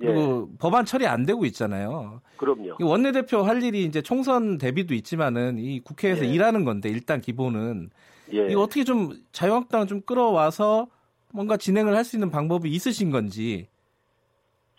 예. 0.00 0.06
그리고 0.06 0.48
법안 0.58 0.84
처리 0.84 1.06
안 1.06 1.24
되고 1.24 1.44
있잖아요. 1.46 2.20
그럼요. 2.36 2.76
이 2.80 2.82
원내대표 2.82 3.42
할 3.42 3.62
일이 3.62 3.84
이제 3.84 4.02
총선 4.02 4.58
대비도 4.58 4.92
있지만은 4.94 5.58
이 5.58 5.78
국회에서 5.80 6.24
예. 6.24 6.28
일하는 6.28 6.64
건데 6.64 6.88
일단 6.88 7.20
기본은 7.20 7.90
예. 8.32 8.48
이거 8.50 8.62
어떻게 8.62 8.82
좀 8.82 9.12
자유한국당을 9.30 9.86
좀 9.86 10.00
끌어와서 10.00 10.88
뭔가 11.32 11.56
진행을 11.56 11.94
할 11.96 12.02
수 12.04 12.16
있는 12.16 12.30
방법이 12.30 12.68
있으신 12.70 13.10
건지. 13.12 13.68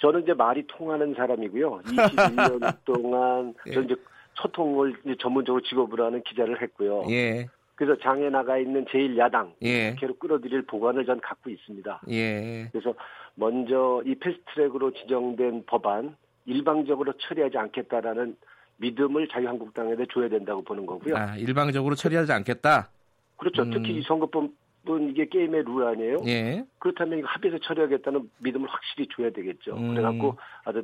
저는 0.01 0.23
이제 0.23 0.33
말이 0.33 0.65
통하는 0.67 1.13
사람이고요. 1.13 1.81
21년 1.85 2.77
동안 2.85 3.53
예. 3.67 3.71
저 3.71 3.81
이제 3.81 3.95
소통을 4.35 4.95
이제 5.05 5.15
전문적으로 5.19 5.61
직업으로 5.63 6.05
하는 6.05 6.21
기자를 6.23 6.61
했고요. 6.61 7.03
예. 7.09 7.47
그래서 7.75 7.99
장에 8.01 8.29
나가 8.29 8.57
있는 8.57 8.85
제일 8.89 9.17
야당 9.17 9.53
예. 9.61 9.91
국회로 9.91 10.15
끌어들일 10.15 10.63
보관을 10.63 11.05
전 11.05 11.19
갖고 11.19 11.49
있습니다. 11.49 12.01
예. 12.09 12.69
그래서 12.71 12.93
먼저 13.35 14.01
이 14.05 14.15
패스트트랙으로 14.15 14.91
지정된 14.91 15.63
법안 15.65 16.15
일방적으로 16.45 17.13
처리하지 17.17 17.57
않겠다라는 17.57 18.37
믿음을 18.77 19.27
자유한국당에게 19.29 20.05
줘야 20.11 20.29
된다고 20.29 20.61
보는 20.61 20.85
거고요. 20.85 21.15
아, 21.15 21.35
일방적으로 21.37 21.95
처리하지 21.95 22.31
않겠다. 22.31 22.89
그렇죠. 23.37 23.63
음. 23.63 23.71
특히 23.71 23.97
이 23.97 24.01
선거법 24.03 24.49
은 24.89 25.09
이게 25.09 25.27
게임의 25.27 25.63
룰 25.63 25.83
아니에요? 25.83 26.17
예. 26.27 26.65
그렇다면 26.79 27.19
이거 27.19 27.27
합의해서 27.27 27.59
처리하겠다는 27.63 28.29
믿음을 28.39 28.67
확실히 28.69 29.07
줘야 29.15 29.29
되겠죠. 29.31 29.75
음. 29.75 29.95
그래갖고 29.95 30.37
아주 30.63 30.83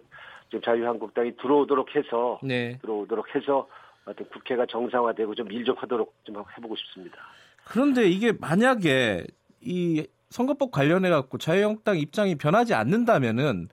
좀 0.49 0.61
자유한국당이 0.61 1.35
들어오도록 1.37 1.95
해서 1.95 2.39
네. 2.43 2.77
들어오도록 2.81 3.35
해서 3.35 3.67
하여튼 4.05 4.25
국회가 4.29 4.65
정상화되고 4.65 5.35
좀일좀 5.35 5.75
하도록 5.77 6.13
좀 6.23 6.43
해보고 6.57 6.75
싶습니다. 6.75 7.17
그런데 7.65 8.07
이게 8.07 8.31
만약에 8.31 9.25
이 9.61 10.05
선거법 10.29 10.71
관련해 10.71 11.09
갖고 11.09 11.37
자유한국당 11.37 11.97
입장이 11.97 12.35
변하지 12.35 12.73
않는다면은 12.73 13.69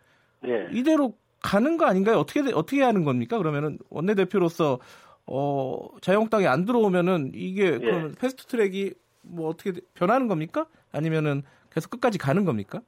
예. 0.47 0.69
이대로 0.73 1.15
가는 1.41 1.77
거 1.77 1.87
아닌가요? 1.87 2.19
어떻게 2.19 2.41
어떻게 2.53 2.83
하는 2.83 3.05
겁니까? 3.05 3.39
그러면은 3.39 3.79
원내 3.91 4.15
대표로서 4.15 4.79
어 5.27 5.89
자유한국당이 6.01 6.47
안 6.47 6.65
들어오면은 6.65 7.33
이게 7.35 7.79
그러면 7.79 8.15
패스트 8.19 8.47
트랙이 8.47 8.93
뭐 9.23 9.49
어떻게 9.49 9.73
돼- 9.73 9.81
변하는 9.95 10.29
겁니까? 10.29 10.67
아니면은 10.93 11.43
계속 11.73 11.91
끝까지 11.91 12.19
가는 12.19 12.45
겁니까? 12.45 12.81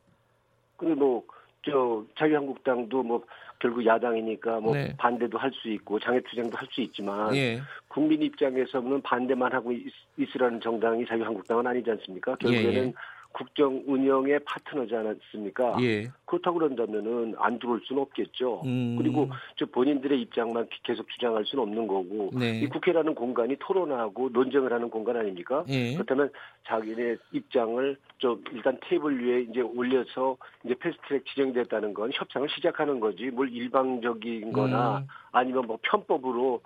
그리고 0.77 1.25
뭐저 1.65 2.05
자유한국당도 2.19 3.03
뭐 3.03 3.23
결국 3.59 3.85
야당이니까 3.85 4.61
뭐 4.61 4.75
네. 4.75 4.95
반대도 4.97 5.37
할 5.37 5.53
수 5.53 5.69
있고 5.69 5.99
장애투쟁도 6.01 6.57
할 6.57 6.67
수 6.71 6.81
있지만 6.81 7.35
예. 7.37 7.61
국민 7.89 8.23
입장에서는 8.23 9.03
반대만 9.03 9.53
하고 9.53 9.71
있, 9.73 9.93
있으라는 10.17 10.61
정당이 10.63 11.05
자유한국당은 11.07 11.67
아니지 11.67 11.91
않습니까? 11.91 12.37
결국에는 12.37 12.73
예, 12.75 12.87
예. 12.87 12.93
국정 13.33 13.83
운영의 13.87 14.41
파트너지 14.45 14.95
않습니까? 14.95 15.77
예. 15.81 16.11
그렇다고 16.25 16.59
그런다면은 16.59 17.35
안 17.39 17.59
들어올 17.59 17.81
수는 17.85 18.03
없겠죠. 18.03 18.63
음. 18.65 18.97
그리고 18.99 19.29
저 19.57 19.67
본인들의 19.67 20.21
입장만 20.23 20.69
기- 20.69 20.83
계속 20.83 21.09
주장할 21.11 21.45
수는 21.45 21.63
없는 21.63 21.87
거고 21.87 22.31
네. 22.39 22.61
이 22.61 22.67
국회라는 22.69 23.15
공간이 23.15 23.57
토론하고 23.61 24.31
논쟁을 24.33 24.73
하는 24.73 24.91
공간 24.91 25.17
아닙니까? 25.17 25.65
예. 25.69 25.95
그렇다면 25.95 26.31
자기네 26.67 27.17
입장을 27.33 27.97
좀 28.19 28.43
일단 28.53 28.77
테이블 28.83 29.25
위에 29.25 29.43
이제 29.51 29.61
올려서 29.61 30.37
이제 30.65 30.75
패스트트랙 30.75 31.25
지정됐다는 31.27 31.95
건 31.95 32.11
협상을 32.13 32.49
시작하는 32.51 32.99
거지 33.01 33.31
뭘 33.31 33.51
일방적인 33.53 34.53
거나 34.53 34.99
음. 34.99 35.07
아니면 35.33 35.67
뭐 35.67 35.79
편법으로 35.83 36.61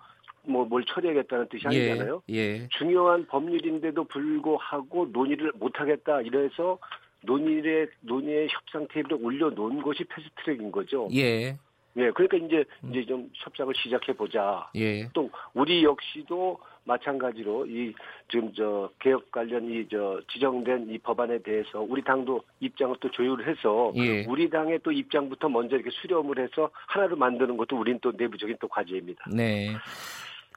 뭐 0.46 0.64
뭘 0.64 0.84
처리하겠다는 0.84 1.48
뜻이 1.48 1.64
예. 1.72 1.90
아니잖아요. 1.90 2.22
예. 2.30 2.68
중요한 2.68 3.26
법률인데도 3.26 4.04
불구하고 4.04 5.06
논의를 5.12 5.52
못 5.56 5.78
하겠다 5.80 6.20
이래서 6.22 6.78
논의의 7.22 7.88
논의의 8.00 8.48
협상 8.50 8.86
테이블에 8.90 9.18
올려놓은 9.20 9.82
것이 9.82 10.04
패스트트랙인 10.04 10.70
거죠. 10.72 11.08
예. 11.14 11.56
예, 11.96 12.10
그러니까 12.10 12.36
이제 12.38 12.64
이제 12.90 13.04
좀 13.06 13.30
협상을 13.34 13.72
시작해 13.76 14.12
보자. 14.12 14.68
예. 14.74 15.08
또 15.12 15.30
우리 15.54 15.84
역시도 15.84 16.58
마찬가지로 16.82 17.66
이 17.66 17.94
지금 18.28 18.52
저 18.52 18.90
개혁 18.98 19.30
관련 19.30 19.70
이 19.70 19.86
저 19.88 20.20
지정된 20.32 20.90
이 20.90 20.98
법안에 20.98 21.38
대해서 21.38 21.80
우리 21.80 22.02
당도 22.02 22.42
입장을 22.60 22.96
또 23.00 23.10
조율을 23.10 23.46
해서 23.46 23.92
예. 23.96 24.24
우리 24.26 24.50
당의 24.50 24.80
또 24.82 24.90
입장부터 24.90 25.48
먼저 25.48 25.76
이렇게 25.76 25.90
수렴을 25.92 26.38
해서 26.40 26.68
하나를 26.88 27.16
만드는 27.16 27.56
것도 27.56 27.78
우린 27.78 27.98
또 28.02 28.12
내부적인 28.16 28.56
또 28.60 28.66
과제입니다. 28.66 29.26
네. 29.32 29.70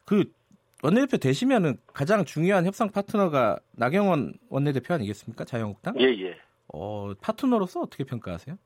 그 0.08 0.24
원내대표 0.84 1.18
되시면은 1.18 1.78
가장 1.94 2.24
중요한 2.24 2.66
협상 2.66 2.90
파트너가 2.90 3.60
나경원 3.74 4.34
원내대표 4.50 4.94
아니겠습니까? 4.94 5.44
자유한국당? 5.44 6.00
예, 6.00 6.06
예. 6.06 6.38
어, 6.74 7.12
파트너로서 7.22 7.82
어떻게 7.82 8.04
평가하세요? 8.06 8.58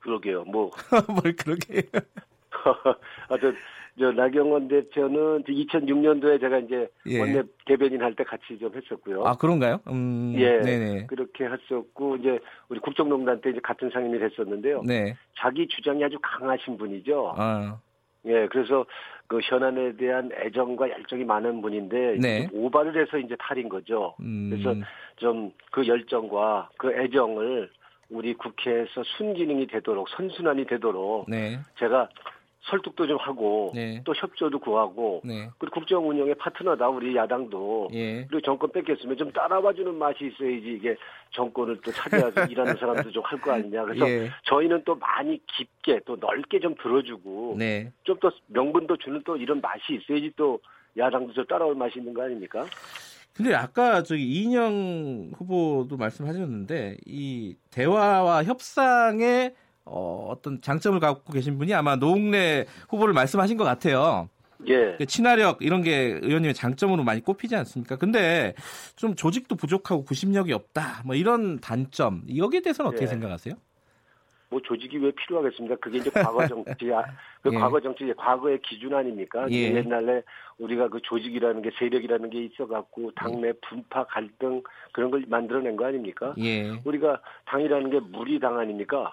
그러게요. 0.00 0.44
뭐 0.44 0.70
뭘 1.22 1.34
그렇게 1.36 1.74
해요? 1.74 2.02
하여튼 3.28 3.56
저 3.98 4.10
나경원 4.12 4.68
대표는 4.68 5.44
2006년도에 5.44 6.40
제가 6.40 6.58
이제 6.58 6.88
예. 7.06 7.20
원내 7.20 7.42
대변인 7.66 8.02
할 8.02 8.14
때 8.14 8.22
같이 8.22 8.58
좀 8.60 8.72
했었고요. 8.74 9.24
아, 9.24 9.34
그런가요? 9.36 9.80
음. 9.88 10.34
예. 10.36 10.60
네네. 10.60 11.06
그렇게 11.06 11.46
했었고 11.46 12.16
이제 12.16 12.38
우리 12.68 12.78
국정농단 12.80 13.40
때 13.40 13.50
이제 13.50 13.60
같은 13.62 13.90
상임위를 13.90 14.30
했었는데요. 14.30 14.82
네. 14.84 15.16
자기 15.38 15.66
주장이 15.68 16.04
아주 16.04 16.18
강하신 16.20 16.76
분이죠. 16.76 17.34
아, 17.36 17.78
예, 18.26 18.46
그래서 18.48 18.86
그 19.26 19.40
현안에 19.40 19.96
대한 19.96 20.30
애정과 20.32 20.90
열정이 20.90 21.24
많은 21.24 21.62
분인데 21.62 22.16
네. 22.20 22.48
오바를 22.52 23.00
해서 23.00 23.18
이제 23.18 23.36
탈인 23.38 23.68
거죠. 23.68 24.14
음. 24.20 24.50
그래서 24.50 24.74
좀 25.16 25.52
그 25.74 25.86
열정과 25.88 26.70
그 26.78 26.92
애정을 26.92 27.68
우리 28.08 28.32
국회에서 28.34 29.02
순기능이 29.16 29.66
되도록 29.66 30.08
선순환이 30.10 30.66
되도록 30.66 31.28
네. 31.28 31.58
제가 31.80 32.08
설득도 32.70 33.06
좀 33.06 33.18
하고 33.18 33.72
네. 33.74 34.00
또 34.04 34.14
협조도 34.14 34.58
구하고 34.58 35.20
네. 35.24 35.50
그리고 35.58 35.74
국정 35.74 36.08
운영의 36.08 36.34
파트너다 36.36 36.88
우리 36.88 37.14
야당도 37.14 37.90
예. 37.92 38.24
그리고 38.26 38.40
정권 38.40 38.72
뺏겼으면 38.72 39.16
좀 39.18 39.30
따라와주는 39.32 39.94
맛이 39.94 40.24
있어야지 40.26 40.76
이게 40.78 40.96
정권을 41.32 41.80
또 41.84 41.90
차지하고 41.92 42.32
일하는 42.50 42.74
사람도 42.76 43.10
좀 43.10 43.22
할 43.24 43.38
거 43.40 43.52
아니냐 43.52 43.84
그래서 43.84 44.08
예. 44.08 44.30
저희는 44.44 44.82
또 44.86 44.94
많이 44.94 45.40
깊게 45.46 46.00
또 46.06 46.16
넓게 46.16 46.60
좀 46.60 46.74
들어주고 46.82 47.56
네. 47.58 47.92
좀더 48.04 48.30
명분도 48.46 48.96
주는 48.96 49.22
또 49.26 49.36
이런 49.36 49.60
맛이 49.60 49.94
있어야지 50.00 50.32
또 50.36 50.58
야당도 50.96 51.32
좀 51.34 51.44
따라올 51.46 51.74
맛이 51.74 51.98
있는 51.98 52.14
거 52.14 52.22
아닙니까? 52.22 52.64
근데 53.34 53.52
아까 53.52 54.02
저기 54.04 54.22
이인영 54.24 55.32
후보도 55.36 55.96
말씀하셨는데 55.96 56.98
이 57.04 57.56
대화와 57.72 58.44
협상의 58.44 59.54
어, 59.84 60.28
어떤 60.30 60.60
장점을 60.60 60.98
갖고 61.00 61.32
계신 61.32 61.58
분이 61.58 61.74
아마 61.74 61.96
노웅래 61.96 62.66
후보를 62.88 63.14
말씀하신 63.14 63.56
것 63.56 63.64
같아요. 63.64 64.28
예. 64.66 64.96
그 64.96 65.04
친화력 65.06 65.58
이런 65.60 65.82
게 65.82 66.18
의원님의 66.22 66.54
장점으로 66.54 67.04
많이 67.04 67.20
꼽히지 67.20 67.54
않습니까? 67.56 67.96
근데 67.96 68.54
좀 68.96 69.14
조직도 69.14 69.56
부족하고 69.56 70.04
구심력이 70.04 70.52
없다. 70.52 71.02
뭐 71.04 71.14
이런 71.14 71.60
단점 71.60 72.22
여기에 72.34 72.62
대해서는 72.62 72.88
어떻게 72.88 73.04
예. 73.04 73.08
생각하세요? 73.08 73.54
뭐 74.48 74.60
조직이 74.62 74.96
왜 74.98 75.10
필요하겠습니까? 75.10 75.76
그게 75.76 75.98
이제 75.98 76.10
과거 76.10 76.46
정치, 76.46 76.92
아, 76.92 77.04
그 77.42 77.50
예. 77.52 77.58
과거 77.58 77.80
정치, 77.80 78.10
과거의 78.16 78.60
기준 78.62 78.94
아닙니까? 78.94 79.46
예. 79.50 79.74
옛날에 79.74 80.22
우리가 80.58 80.88
그 80.88 81.00
조직이라는 81.02 81.60
게 81.60 81.70
세력이라는 81.78 82.30
게 82.30 82.44
있어갖고 82.44 83.10
당내 83.16 83.52
분파 83.68 84.04
갈등 84.04 84.62
그런 84.92 85.10
걸 85.10 85.24
만들어낸 85.28 85.76
거 85.76 85.86
아닙니까? 85.86 86.34
예. 86.38 86.70
우리가 86.84 87.20
당이라는 87.46 87.90
게 87.90 88.00
무리당 88.00 88.58
아닙니까? 88.58 89.12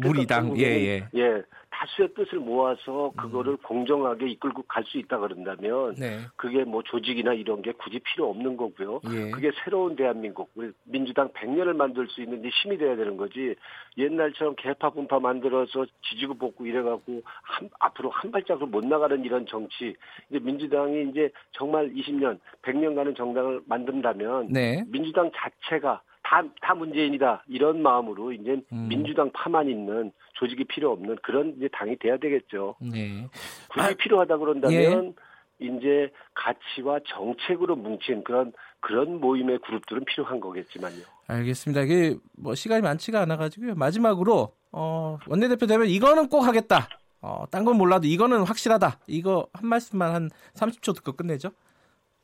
무리당. 0.00 0.56
예, 0.58 0.62
예. 0.64 1.08
예. 1.14 1.42
다수의 1.70 2.08
뜻을 2.14 2.40
모아서 2.40 3.12
그거를 3.16 3.56
공정하게 3.58 4.28
이끌고 4.30 4.62
갈 4.62 4.84
수 4.88 4.98
있다 4.98 5.18
그런다면 5.18 5.94
네. 5.96 6.20
그게 6.34 6.64
뭐 6.64 6.82
조직이나 6.82 7.34
이런 7.34 7.60
게 7.62 7.72
굳이 7.72 8.00
필요 8.00 8.30
없는 8.30 8.56
거고요. 8.56 9.00
예. 9.12 9.30
그게 9.30 9.50
새로운 9.62 9.94
대한민국, 9.96 10.50
우리 10.54 10.72
민주당 10.84 11.28
100년을 11.28 11.76
만들 11.76 12.08
수 12.08 12.22
있는 12.22 12.42
힘이 12.44 12.78
돼야 12.78 12.96
되는 12.96 13.16
거지. 13.16 13.54
옛날처럼 13.98 14.54
개파 14.56 14.90
분파 14.90 15.20
만들어서 15.20 15.86
지지고 16.08 16.34
볶고 16.34 16.66
이래갖고 16.66 17.22
한, 17.42 17.70
앞으로 17.80 18.10
한 18.10 18.30
발짝도 18.32 18.66
못 18.66 18.84
나가는 18.84 19.22
이런 19.24 19.46
정치. 19.46 19.94
이제 20.30 20.38
민주당이 20.40 21.10
이제 21.10 21.30
정말 21.52 21.90
20년, 21.92 22.40
100년간의 22.62 23.16
정당을 23.16 23.60
만든다면 23.66 24.48
네. 24.52 24.84
민주당 24.88 25.30
자체가 25.34 26.00
다, 26.28 26.42
다 26.60 26.74
문재인이다. 26.74 27.44
이런 27.48 27.80
마음으로 27.80 28.32
이제 28.32 28.60
음. 28.70 28.86
민주당 28.88 29.30
파만 29.32 29.66
있는 29.70 30.12
조직이 30.34 30.64
필요 30.64 30.92
없는 30.92 31.16
그런 31.22 31.54
이제 31.56 31.68
당이 31.72 31.96
돼야 31.96 32.18
되겠죠. 32.18 32.76
네. 32.80 33.26
굳이 33.70 33.86
아, 33.86 33.94
필요하다 33.98 34.36
그런다면 34.36 35.14
이제 35.58 36.12
가치와 36.34 37.00
정책으로 37.06 37.76
뭉친 37.76 38.24
그런 38.24 38.52
그런 38.80 39.20
모임의 39.20 39.60
그룹들은 39.60 40.04
필요한 40.04 40.38
거겠지만요. 40.38 41.02
알겠습니다. 41.28 41.80
이게 41.82 42.16
뭐 42.36 42.54
시간이 42.54 42.82
많지가 42.82 43.22
않아 43.22 43.38
가지고요. 43.38 43.74
마지막으로 43.74 44.52
어, 44.70 45.18
원내대표 45.26 45.66
되면 45.66 45.86
이거는 45.88 46.28
꼭 46.28 46.42
하겠다. 46.42 46.88
어, 47.22 47.44
딴 47.50 47.64
건 47.64 47.78
몰라도 47.78 48.06
이거는 48.06 48.42
확실하다. 48.42 49.00
이거 49.06 49.48
한 49.54 49.66
말씀만 49.66 50.14
한 50.14 50.30
30초 50.54 50.94
듣고 50.94 51.12
끝내죠. 51.12 51.52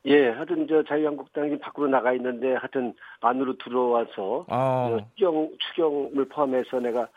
예, 0.05 0.29
하여튼 0.29 0.67
저 0.67 0.83
자유한국당이 0.83 1.57
밖으로 1.59 1.87
나가 1.87 2.13
있는데 2.13 2.53
하여튼 2.55 2.93
안으로 3.21 3.57
들어와서 3.57 4.45
어. 4.49 4.97
저 4.99 5.05
추경 5.15 5.49
추경을 5.57 6.25
포함해서 6.25 6.79
내가 6.79 7.07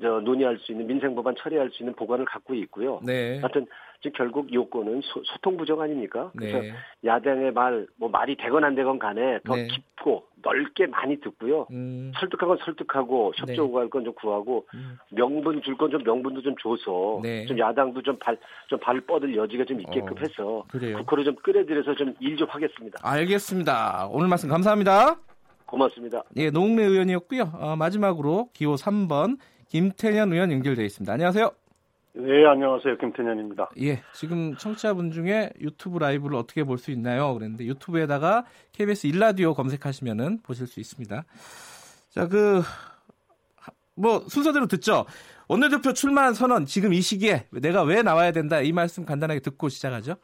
저 0.00 0.20
논의할 0.20 0.58
수 0.58 0.72
있는 0.72 0.86
민생 0.86 1.14
법안 1.14 1.34
처리할 1.36 1.70
수 1.70 1.82
있는 1.82 1.94
보관을 1.94 2.24
갖고 2.26 2.54
있고요. 2.54 3.00
네. 3.02 3.38
하여튼 3.40 3.66
지금 4.02 4.16
결국 4.16 4.52
요건은 4.52 5.00
소, 5.02 5.22
통 5.40 5.56
부정 5.56 5.80
아닙니까? 5.80 6.30
그래서 6.36 6.60
네. 6.60 6.72
야당의 7.04 7.52
말 7.52 7.86
뭐 7.96 8.08
말이 8.08 8.36
되건 8.36 8.64
안 8.64 8.74
되건 8.74 8.98
간에 8.98 9.40
더 9.44 9.56
네. 9.56 9.66
깊고 9.66 9.95
넓게 10.46 10.86
많이 10.86 11.18
듣고요. 11.20 11.66
음. 11.72 12.12
설득한 12.20 12.48
건 12.48 12.58
설득하고 12.64 13.32
협조 13.36 13.62
네. 13.64 13.68
구할 13.68 13.90
건좀 13.90 14.14
구하고 14.14 14.66
음. 14.74 14.96
명분 15.10 15.60
줄 15.62 15.76
건 15.76 15.90
좀 15.90 16.02
명분도 16.04 16.40
좀 16.42 16.54
줘서 16.62 17.18
네. 17.22 17.44
좀 17.46 17.58
야당도 17.58 18.00
좀 18.02 18.16
발 18.20 18.38
좀발 18.68 19.00
뻗을 19.02 19.36
여지가 19.36 19.64
좀 19.64 19.80
있게끔 19.80 20.12
어, 20.12 20.20
해서 20.20 20.64
그래요. 20.68 20.98
국회로 20.98 21.24
좀 21.24 21.34
끌어들여서 21.36 21.94
좀 21.96 22.14
일 22.20 22.36
좀 22.36 22.48
하겠습니다. 22.48 22.98
알겠습니다. 23.02 24.08
오늘 24.10 24.28
말씀 24.28 24.48
감사합니다. 24.48 25.16
고맙습니다. 25.66 26.22
예, 26.36 26.50
노웅래 26.50 26.84
의원이었고요. 26.84 27.50
어, 27.54 27.76
마지막으로 27.76 28.50
기호 28.52 28.74
3번 28.74 29.38
김태년 29.68 30.32
의원 30.32 30.52
연결되어 30.52 30.84
있습니다. 30.84 31.12
안녕하세요. 31.12 31.65
네, 32.18 32.46
안녕하세요. 32.46 32.96
김태년입니다. 32.96 33.70
예, 33.82 34.00
지금 34.14 34.54
청취자분 34.54 35.10
중에 35.10 35.50
유튜브 35.60 35.98
라이브를 35.98 36.36
어떻게 36.36 36.64
볼 36.64 36.78
수 36.78 36.90
있나요? 36.90 37.34
그랬는데 37.34 37.66
유튜브에다가 37.66 38.44
KBS 38.72 39.06
일라디오 39.08 39.52
검색하시면은 39.52 40.40
보실 40.42 40.66
수 40.66 40.80
있습니다. 40.80 41.24
자, 42.08 42.28
그, 42.28 42.60
하- 43.56 43.72
뭐, 43.96 44.20
순서대로 44.28 44.66
듣죠? 44.66 45.04
원내대표 45.48 45.92
출마한 45.92 46.32
선언, 46.32 46.64
지금 46.64 46.94
이 46.94 47.02
시기에 47.02 47.48
내가 47.52 47.82
왜 47.82 48.02
나와야 48.02 48.32
된다, 48.32 48.60
이 48.62 48.72
말씀 48.72 49.04
간단하게 49.04 49.40
듣고 49.40 49.68
시작하죠? 49.68 50.14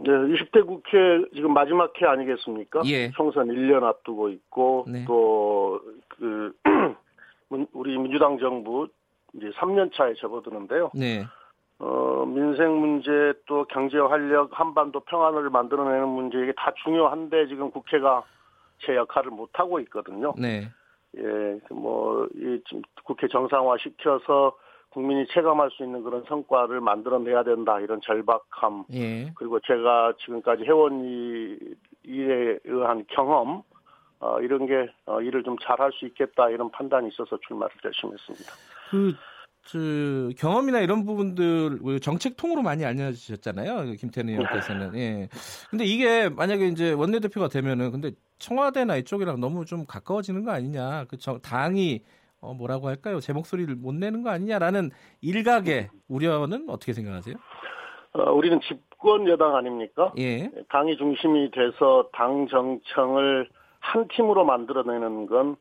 네, 0.00 0.10
20대 0.10 0.66
국회 0.66 0.90
지금 1.32 1.54
마지막 1.54 1.92
해 2.02 2.06
아니겠습니까? 2.06 2.82
예. 2.86 3.10
총선 3.12 3.46
1년 3.48 3.84
앞두고 3.84 4.30
있고 4.30 4.84
네. 4.88 5.04
또 5.06 5.80
그 6.18 6.52
우리 7.72 7.96
민주당 7.98 8.38
정부 8.38 8.88
이제 9.34 9.46
3년 9.58 9.92
차에 9.94 10.14
접어드는데요. 10.20 10.90
네. 10.94 11.24
어, 11.78 12.24
민생 12.26 12.80
문제 12.80 13.34
또 13.46 13.64
경제 13.64 13.98
활력 13.98 14.58
한반도 14.58 15.00
평안을 15.00 15.50
만들어내는 15.50 16.08
문제 16.08 16.38
이게 16.38 16.52
다 16.56 16.72
중요한데 16.82 17.48
지금 17.48 17.70
국회가 17.70 18.24
제 18.78 18.96
역할을 18.96 19.30
못 19.30 19.50
하고 19.54 19.80
있거든요. 19.80 20.34
네. 20.38 20.68
예, 21.18 21.60
뭐, 21.70 22.26
이, 22.34 22.60
지금 22.66 22.82
국회 23.04 23.26
정상화 23.28 23.76
시켜서 23.78 24.56
국민이 24.90 25.26
체감할 25.28 25.70
수 25.70 25.82
있는 25.84 26.02
그런 26.02 26.24
성과를 26.24 26.80
만들어내야 26.80 27.42
된다, 27.42 27.80
이런 27.80 28.00
절박함. 28.00 28.84
예. 28.92 29.32
그리고 29.34 29.60
제가 29.60 30.14
지금까지 30.18 30.64
해온 30.64 31.04
이 31.04 31.58
일에 32.02 32.58
의한 32.64 33.04
경험, 33.08 33.62
어, 34.20 34.40
이런 34.40 34.66
게, 34.66 34.90
어, 35.06 35.20
일을 35.20 35.42
좀 35.42 35.56
잘할 35.58 35.92
수 35.92 36.06
있겠다, 36.06 36.50
이런 36.50 36.70
판단이 36.70 37.08
있어서 37.08 37.38
출마를 37.46 37.76
결심했습니다. 37.82 38.52
그, 38.90 39.12
저, 39.66 39.78
경험이나 40.38 40.80
이런 40.80 41.04
부분들, 41.04 41.80
그 41.82 42.00
정책 42.00 42.36
통으로 42.36 42.62
많이 42.62 42.84
알려주셨잖아요. 42.84 43.92
김태는 43.94 44.32
의원께서는. 44.34 44.94
예. 44.96 45.28
근데 45.70 45.84
이게 45.84 46.28
만약에 46.28 46.68
이제 46.68 46.92
원내대표가 46.92 47.48
되면은, 47.48 47.90
근데 47.90 48.12
청와대나 48.38 48.96
이쪽이랑 48.96 49.40
너무 49.40 49.64
좀 49.64 49.84
가까워지는 49.84 50.44
거 50.44 50.52
아니냐. 50.52 51.06
그 51.08 51.16
정, 51.16 51.40
당이, 51.40 52.04
어, 52.40 52.54
뭐라고 52.54 52.86
할까요? 52.86 53.18
제 53.18 53.32
목소리를 53.32 53.74
못 53.74 53.92
내는 53.92 54.22
거 54.22 54.30
아니냐라는 54.30 54.90
일각의 55.20 55.88
우려는 56.06 56.66
어떻게 56.68 56.92
생각하세요? 56.92 57.34
어, 58.12 58.32
우리는 58.32 58.60
집권 58.60 59.28
여당 59.28 59.56
아닙니까? 59.56 60.12
예. 60.18 60.48
당이 60.68 60.96
중심이 60.96 61.50
돼서 61.50 62.08
당 62.12 62.46
정청을 62.48 63.48
한 63.80 64.06
팀으로 64.14 64.44
만들어내는 64.44 65.26
건 65.26 65.56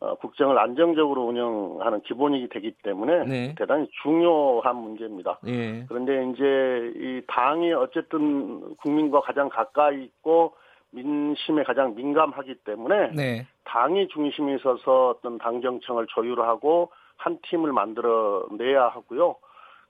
어, 0.00 0.14
국정을 0.16 0.58
안정적으로 0.58 1.22
운영하는 1.26 2.02
기본이 2.02 2.48
되기 2.50 2.72
때문에 2.82 3.24
네. 3.24 3.54
대단히 3.56 3.88
중요한 4.02 4.76
문제입니다. 4.76 5.38
예. 5.46 5.84
그런데 5.88 6.24
이제 6.30 6.92
이 6.96 7.22
당이 7.26 7.72
어쨌든 7.72 8.76
국민과 8.76 9.20
가장 9.20 9.48
가까이 9.48 10.04
있고 10.04 10.54
민심에 10.90 11.62
가장 11.64 11.94
민감하기 11.94 12.56
때문에 12.64 13.12
네. 13.14 13.46
당이 13.64 14.08
중심이 14.08 14.58
서서 14.58 15.08
어떤 15.10 15.38
당 15.38 15.60
정청을 15.60 16.06
조율하고 16.08 16.90
한 17.16 17.38
팀을 17.42 17.72
만들어내야 17.72 18.88
하고요. 18.88 19.36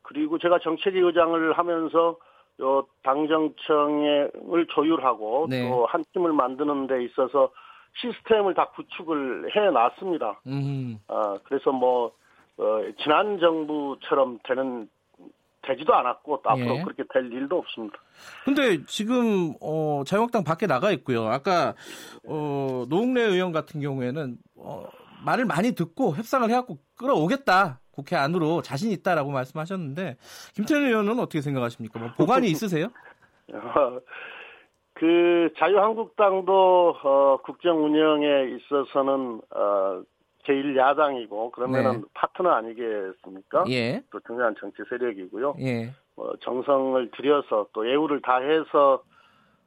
그리고 0.02 0.38
제가 0.38 0.60
정책위 0.60 1.00
의장을 1.00 1.52
하면서 1.52 2.16
요 2.60 2.86
당 3.02 3.28
정청을 3.28 4.66
조율하고 4.70 5.46
네. 5.48 5.68
또한 5.68 6.04
팀을 6.12 6.32
만드는 6.32 6.86
데 6.88 7.04
있어서 7.04 7.50
시스템을 8.00 8.54
다 8.54 8.68
구축을 8.74 9.50
해놨습니다. 9.54 10.40
음. 10.46 10.98
아, 11.08 11.38
그래서 11.44 11.72
뭐, 11.72 12.12
어, 12.58 12.80
지난 13.02 13.38
정부처럼 13.38 14.38
되는, 14.44 14.88
되지도 15.62 15.94
않았고, 15.94 16.42
또 16.42 16.50
앞으로 16.50 16.76
예. 16.76 16.82
그렇게 16.82 17.02
될 17.12 17.32
일도 17.32 17.58
없습니다. 17.58 17.98
근데 18.44 18.84
지금 18.86 19.54
어 19.60 20.02
자유한국당 20.06 20.44
밖에 20.44 20.66
나가 20.66 20.92
있고요. 20.92 21.26
아까 21.26 21.74
어 22.24 22.84
노웅래 22.88 23.22
의원 23.22 23.50
같은 23.50 23.80
경우에는 23.80 24.36
어 24.56 24.88
말을 25.24 25.44
많이 25.44 25.72
듣고 25.72 26.14
협상을 26.14 26.48
해갖고 26.48 26.78
끌어오겠다 26.96 27.80
국회 27.90 28.14
안으로 28.14 28.62
자신 28.62 28.92
있다라고 28.92 29.32
말씀하셨는데 29.32 30.16
김태현 30.54 30.84
의원은 30.84 31.18
어떻게 31.18 31.40
생각하십니까? 31.40 31.98
뭐 31.98 32.10
보관이 32.16 32.46
있으세요? 32.48 32.88
어, 34.96 34.98
그, 34.98 35.50
자유한국당도, 35.58 36.96
어, 37.02 37.38
국정 37.42 37.84
운영에 37.84 38.56
있어서는, 38.56 39.40
어, 39.54 40.02
제1야당이고, 40.44 41.52
그러면은 41.52 41.92
네. 41.92 42.06
파트너 42.14 42.50
아니겠습니까? 42.50 43.64
예, 43.68 44.02
또 44.10 44.20
중요한 44.20 44.54
정치 44.58 44.82
세력이고요. 44.88 45.56
예, 45.60 45.90
어, 46.16 46.36
정성을 46.40 47.10
들여서 47.12 47.66
또 47.72 47.88
예우를 47.88 48.22
다해서, 48.22 49.02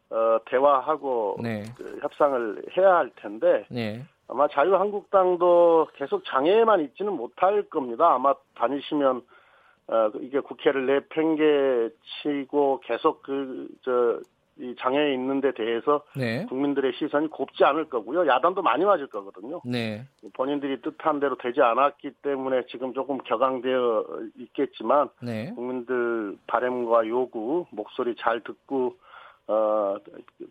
어, 0.09 0.39
대화하고, 0.45 1.37
네, 1.41 1.65
그 1.77 1.99
협상을 2.01 2.63
해야 2.77 2.95
할 2.95 3.11
텐데, 3.15 3.65
네, 3.69 4.03
아마 4.27 4.47
자유한국당도 4.47 5.89
계속 5.95 6.23
장애에만 6.25 6.81
있지는 6.81 7.13
못할 7.13 7.63
겁니다. 7.63 8.13
아마 8.13 8.33
다니시면 8.55 9.21
어, 9.87 10.11
이게 10.21 10.39
국회를 10.39 10.85
내팽개치고 10.85 12.81
계속 12.81 13.23
그 13.23 13.67
저 13.81 14.19
이 14.59 14.75
장애에 14.77 15.13
있는 15.13 15.39
데 15.39 15.51
대해서 15.53 16.01
네. 16.15 16.45
국민들의 16.47 16.91
시선이 16.93 17.29
곱지 17.29 17.63
않을 17.63 17.85
거고요. 17.85 18.27
야단도 18.27 18.61
많이 18.61 18.83
맞을 18.83 19.07
거거든요. 19.07 19.61
네. 19.63 20.05
본인들이 20.33 20.81
뜻한 20.81 21.19
대로 21.21 21.37
되지 21.37 21.61
않았기 21.61 22.11
때문에 22.21 22.63
지금 22.67 22.93
조금 22.93 23.19
격앙되어 23.19 24.05
있겠지만 24.37 25.09
네. 25.21 25.51
국민들 25.55 26.37
바램과 26.47 27.07
요구 27.07 27.65
목소리 27.71 28.15
잘 28.17 28.41
듣고 28.41 28.95
어 29.47 29.95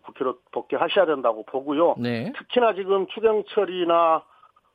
국회로 0.03 0.39
복귀하셔야 0.51 1.05
된다고 1.05 1.43
보고요. 1.43 1.95
네. 1.99 2.33
특히나 2.35 2.73
지금 2.73 3.05
추경처리나 3.07 4.23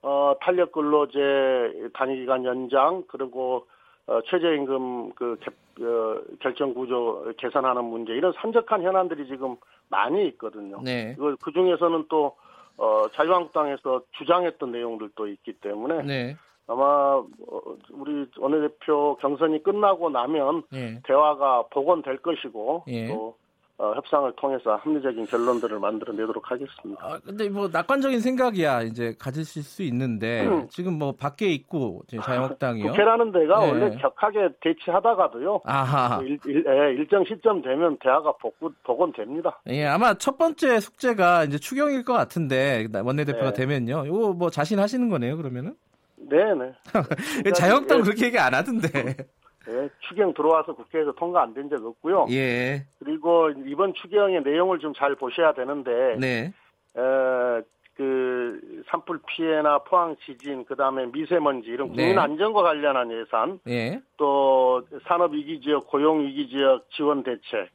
어 0.03 0.35
탄력 0.41 0.73
근로제 0.73 1.91
단위 1.93 2.21
기간 2.21 2.45
연장 2.45 3.03
그리고 3.09 3.67
어 4.07 4.21
최저임금 4.23 5.15
그 5.15 5.39
개, 5.41 5.51
어, 5.85 6.21
결정 6.41 6.75
구조 6.75 7.33
개선하는 7.39 7.85
문제 7.85 8.13
이런 8.13 8.33
산적한 8.35 8.83
현안들이 8.83 9.27
지금 9.27 9.57
많이 9.89 10.27
있거든요. 10.29 10.81
네. 10.83 11.15
이거 11.17 11.35
그 11.43 11.53
중에서는 11.53 12.07
또 12.09 12.37
어, 12.77 13.05
자유한국당에서 13.15 14.03
주장했던 14.19 14.73
내용들도 14.73 15.29
있기 15.29 15.55
때문에 15.55 16.03
네. 16.03 16.37
아마 16.67 17.17
어, 17.17 17.61
우리 17.91 18.27
원내대표 18.39 19.17
경선이 19.21 19.63
끝나고 19.63 20.11
나면 20.11 20.65
예. 20.73 21.01
대화가 21.05 21.65
복원될 21.71 22.19
것이고 22.19 22.85
예. 22.89 23.09
또 23.09 23.37
어, 23.77 23.93
협상을 23.97 24.33
통해서 24.37 24.77
합리적인 24.77 25.27
결론들을 25.27 25.81
만들어내도록 25.81 26.49
하겠습니다. 26.49 27.05
아, 27.05 27.19
근데 27.25 27.49
뭐 27.49 27.69
낙관적인 27.69 28.21
생각이야 28.21 28.83
이제 28.83 29.17
가지실 29.19 29.65
수 29.65 29.83
있는데 29.83 30.49
지금 30.69 30.97
뭐 30.97 31.13
밖에 31.13 31.49
있고 31.49 32.03
이제 32.07 32.19
자유한국당이요. 32.21 32.93
국회라는 32.93 33.33
데가 33.33 33.61
네. 33.61 33.71
원래 33.71 33.97
격하게 33.97 34.51
대치하다가도요. 34.61 35.63
아하. 35.65 36.21
일, 36.23 36.39
일, 36.47 36.65
예, 36.69 36.93
일정 36.95 37.25
시점 37.25 37.63
되면 37.63 37.99
대화가 37.99 38.37
복구, 38.37 38.73
복원됩니다. 38.85 39.61
예, 39.71 39.87
아마 39.87 40.15
첫 40.15 40.39
번째 40.39 40.79
숙제가 40.79 41.43
이제 41.45 41.59
추경일 41.59 42.05
것 42.05 42.13
같은데 42.13 42.87
원내대표가 42.93 43.53
네. 43.53 43.67
되면요. 43.67 44.05
이거 44.07 44.33
뭐 44.33 44.51
자신하시는 44.51 45.09
거네요, 45.09 45.37
그러면은? 45.37 45.75
네네. 46.17 46.75
자유한국당 47.55 47.99
예, 47.99 48.03
그렇게 48.03 48.27
얘기 48.27 48.39
안 48.39 48.55
하던데. 48.55 48.89
예, 49.69 49.89
추경 50.01 50.35
들어와서 50.35 50.75
국회에서 50.75 51.13
통과 51.13 51.43
안 51.43 51.55
된 51.55 51.69
적 51.71 51.85
없고요. 51.85 52.27
예. 52.31 52.85
그리고 52.99 53.51
이번 53.67 53.95
추경의 53.95 54.43
내용을 54.43 54.79
좀 54.79 54.93
잘 54.95 55.15
보셔야 55.15 55.53
되는데 55.55 56.17
네. 56.19 56.53
에, 56.97 57.63
그 57.97 58.83
산불 58.89 59.21
피해나 59.27 59.79
포항 59.79 60.17
지진 60.27 60.65
그 60.65 60.75
다음에 60.77 61.07
미세먼지 61.07 61.69
이런 61.69 61.89
국민 61.89 62.15
네. 62.15 62.21
안전과 62.21 62.63
관련한 62.63 63.11
예산 63.13 63.61
예. 63.69 64.01
또 64.17 64.83
산업 65.07 65.33
위기 65.33 65.61
지역 65.61 65.87
고용 65.87 66.21
위기 66.27 66.49
지역 66.49 66.91
지원 66.91 67.23
대책 67.23 67.71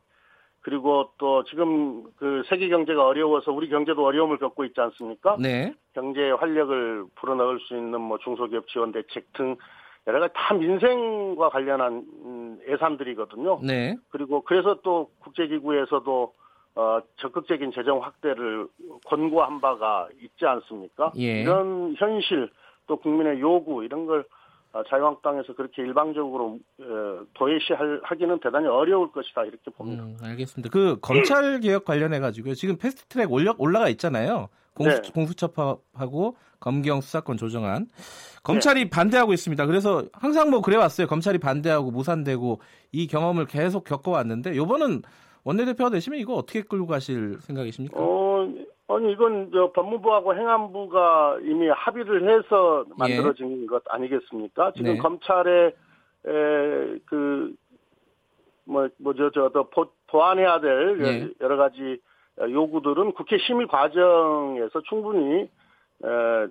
그리고 0.62 1.10
또 1.18 1.44
지금 1.46 2.04
그 2.18 2.44
세계 2.50 2.68
경제가 2.68 3.06
어려워서 3.06 3.52
우리 3.54 3.70
경제도 3.70 4.06
어려움을 4.06 4.38
겪고 4.38 4.66
있지 4.66 4.80
않습니까? 4.82 5.38
네. 5.40 5.74
경제에 5.94 6.32
활력을 6.32 7.06
불어넣을 7.16 7.60
수 7.62 7.76
있는 7.78 8.02
뭐 8.02 8.18
중소기업 8.18 8.68
지원 8.68 8.92
대책 8.92 9.32
등 9.34 9.56
여러 10.10 10.20
가지 10.20 10.34
다 10.36 10.56
민생과 10.56 11.50
관련한 11.50 12.04
음, 12.26 12.60
예산들이거든요. 12.68 13.60
네. 13.64 13.96
그리고 14.10 14.42
그래서 14.42 14.80
또 14.82 15.12
국제기구에서도 15.20 16.34
어, 16.76 17.00
적극적인 17.18 17.72
재정 17.74 18.02
확대를 18.02 18.68
권고한 19.06 19.62
바가 19.62 20.08
있지 20.22 20.46
않습니까? 20.46 21.12
예. 21.18 21.42
이런 21.42 21.96
현실 21.98 22.50
또 22.88 22.98
국민의 22.98 23.40
요구 23.40 23.84
이런 23.84 24.08
걸 24.08 24.26
어, 24.72 24.84
자유한국당에서 24.88 25.54
그렇게 25.54 25.84
일방적으로 25.84 26.58
어, 26.80 27.20
도외시하기는 27.36 28.40
대단히 28.40 28.68
어려울 28.68 29.12
것이다 29.12 29.44
이렇게 29.44 29.70
봅니다. 29.72 30.04
음, 30.04 30.18
알겠습니다. 30.24 30.70
그 30.72 31.00
검찰 31.02 31.60
개혁 31.60 31.86
관련해 31.86 32.20
가지고요. 32.20 32.56
지금 32.56 32.78
패스트트랙 32.78 33.32
올라 33.32 33.54
올라가 33.58 33.90
있잖아요. 33.90 34.50
공수, 34.74 35.02
네. 35.02 35.12
공수처법하고 35.12 36.36
검경 36.60 37.02
수사권 37.02 37.38
조정안. 37.38 37.88
검찰이 38.44 38.90
반대하고 38.90 39.34
있습니다. 39.34 39.66
그래서 39.66 40.04
항상 40.14 40.50
뭐 40.50 40.62
그래 40.62 40.78
왔어요. 40.78 41.08
검찰이 41.08 41.38
반대하고 41.40 41.92
무산되고 41.92 42.62
이 42.92 43.08
경험을 43.08 43.46
계속 43.46 43.84
겪어 43.84 44.12
왔는데 44.12 44.56
요번은 44.56 45.02
원내대표가 45.44 45.90
되시면 45.90 46.20
이거 46.20 46.36
어떻게 46.36 46.62
끌고 46.62 46.88
가실 46.88 47.38
생각이십니까? 47.42 47.98
어, 48.00 48.48
아니 48.88 49.12
이건 49.12 49.52
저 49.54 49.72
법무부하고 49.74 50.36
행안부가 50.36 51.38
이미 51.44 51.68
합의를 51.70 52.30
해서 52.30 52.86
만들어진 52.98 53.66
것 53.68 53.84
아니겠습니까? 53.90 54.72
지금 54.76 54.90
예. 54.92 54.94
네. 54.94 55.00
검찰의 55.00 55.74
그, 56.24 57.02
에그 57.06 57.54
뭐 58.66 58.90
뭐 59.00 59.14
저 59.16 59.32
저더 59.32 59.70
보완해야 60.08 60.60
될 60.60 61.00
예. 61.02 61.30
여러 61.42 61.58
가지 61.58 62.00
요구들은 62.40 63.14
국회 63.14 63.38
심의 63.38 63.68
과정에서 63.68 64.82
충분히 64.88 65.42
에, 65.44 65.50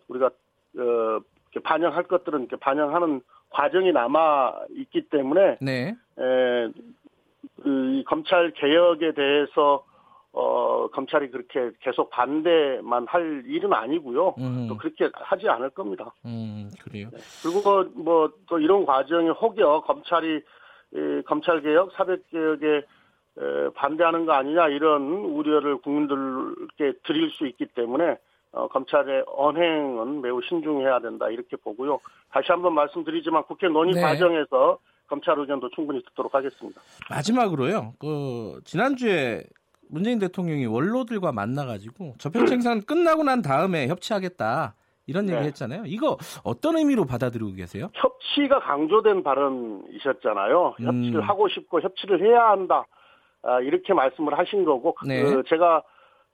우리가 0.08 0.26
어, 0.26 1.20
반영할 1.62 2.04
것들은 2.04 2.40
이렇게 2.40 2.56
반영하는 2.56 3.20
과정이 3.50 3.92
남아 3.92 4.52
있기 4.70 5.08
때문에 5.08 5.58
네. 5.60 5.96
에, 6.18 6.68
그, 7.62 7.94
이 7.94 8.04
검찰 8.04 8.50
개혁에 8.52 9.12
대해서 9.14 9.84
어, 10.32 10.88
검찰이 10.88 11.30
그렇게 11.30 11.70
계속 11.80 12.10
반대만 12.10 13.06
할 13.08 13.42
일은 13.46 13.72
아니고요. 13.72 14.34
음. 14.38 14.66
또 14.68 14.76
그렇게 14.76 15.10
하지 15.14 15.48
않을 15.48 15.70
겁니다. 15.70 16.12
음, 16.26 16.70
그래요. 16.82 17.08
그리고 17.42 17.84
뭐 17.94 18.30
또 18.48 18.58
이런 18.58 18.84
과정이 18.84 19.28
혹여 19.30 19.80
검찰이 19.82 20.40
이 20.94 21.22
검찰 21.26 21.60
개혁, 21.62 21.92
사법 21.92 22.18
개혁에 22.30 22.76
에, 22.76 23.68
반대하는 23.74 24.26
거 24.26 24.32
아니냐 24.32 24.68
이런 24.68 25.02
우려를 25.02 25.78
국민들께 25.78 26.92
드릴 27.04 27.30
수 27.30 27.46
있기 27.46 27.66
때문에 27.66 28.16
어, 28.52 28.68
검찰의 28.68 29.24
언행은 29.26 30.20
매우 30.20 30.40
신중해야 30.42 31.00
된다 31.00 31.28
이렇게 31.28 31.56
보고요. 31.56 32.00
다시 32.30 32.46
한번 32.48 32.74
말씀드리지만 32.74 33.44
국회 33.44 33.68
논의 33.68 33.94
네. 33.94 34.00
과정에서 34.00 34.78
검찰 35.06 35.38
의견도 35.38 35.70
충분히 35.70 36.02
듣도록 36.04 36.34
하겠습니다. 36.34 36.80
마지막으로요. 37.10 37.94
그 37.98 38.60
지난주에 38.64 39.44
문재인 39.90 40.18
대통령이 40.18 40.66
원로들과 40.66 41.32
만나가지고 41.32 42.14
저편생산 42.18 42.82
끝나고 42.86 43.22
난 43.24 43.42
다음에 43.42 43.88
협치하겠다 43.88 44.74
이런 45.06 45.26
네. 45.26 45.34
얘기 45.34 45.46
했잖아요. 45.46 45.84
이거 45.86 46.18
어떤 46.44 46.76
의미로 46.76 47.06
받아들이고 47.06 47.52
계세요? 47.52 47.88
협치가 47.94 48.60
강조된 48.60 49.22
발언이셨잖아요. 49.22 50.74
음. 50.80 50.86
협치를 50.86 51.22
하고 51.22 51.48
싶고 51.48 51.80
협치를 51.80 52.22
해야 52.22 52.50
한다. 52.50 52.84
아, 53.42 53.60
이렇게 53.60 53.94
말씀을 53.94 54.38
하신 54.38 54.64
거고 54.64 54.96
네. 55.06 55.22
그 55.22 55.42
제가 55.48 55.82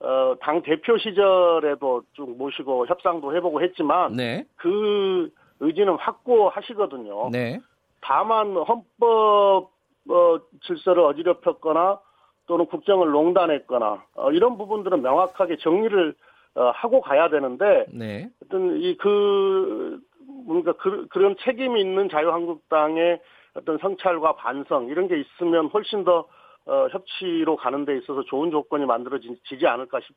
어, 0.05 0.37
당 0.41 0.63
대표 0.63 0.99
시절에도 0.99 2.03
쭉 2.13 2.37
모시고 2.37 2.87
협상도 2.87 3.35
해보고 3.37 3.63
했지만 3.63 4.13
네, 4.13 4.45
그 4.57 5.31
의지는 5.61 5.95
확고하시거든요. 5.95 7.31
네, 7.31 7.61
다만 8.01 8.55
헌법 8.57 9.71
어, 10.11 10.39
질서를 10.67 11.03
어지럽혔거나 11.05 11.99
또는 12.47 12.67
국정을 12.67 13.11
농단했거나 13.11 14.05
어, 14.17 14.31
이런 14.33 14.59
부분들은 14.59 15.01
명확하게 15.01 15.57
정리를 15.57 16.15
어, 16.57 16.71
하고 16.75 17.01
가야 17.01 17.31
되는데 17.31 17.87
네, 17.91 18.29
어떤 18.45 18.77
이그 18.77 20.01
뭔가 20.47 20.73
그, 20.73 21.07
그런 21.09 21.35
책임이 21.41 21.81
있는 21.81 22.11
자유한국당의 22.11 23.21
어떤 23.55 23.79
성찰과 23.79 24.37
반성 24.37 24.89
이런 24.89 25.09
게 25.09 25.19
있으면 25.19 25.69
훨씬 25.69 26.05
더 26.05 26.27
어, 26.67 26.87
협치로 26.91 27.57
가는 27.57 27.85
데 27.85 27.97
있어서 27.99 28.23
좋은 28.25 28.51
조건이 28.51 28.87
만들어지지 28.87 29.67
않을까 29.67 30.01
싶, 30.01 30.15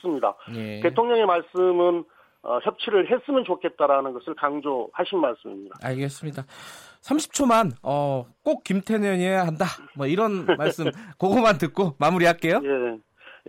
습니다 0.00 0.34
예. 0.54 0.80
대통령의 0.80 1.26
말씀은 1.26 2.04
어, 2.42 2.58
협치를 2.62 3.10
했으면 3.10 3.44
좋겠다라는 3.44 4.12
것을 4.14 4.34
강조하신 4.34 5.18
말씀입니다. 5.20 5.76
알겠습니다. 5.82 6.42
30초만 7.02 7.72
어, 7.82 8.26
꼭 8.44 8.62
김태년이어야 8.64 9.46
한다. 9.46 9.66
뭐 9.96 10.06
이런 10.06 10.46
말씀 10.58 10.86
그거만 11.18 11.58
듣고 11.58 11.94
마무리할게요. 11.98 12.60
예, 12.62 12.98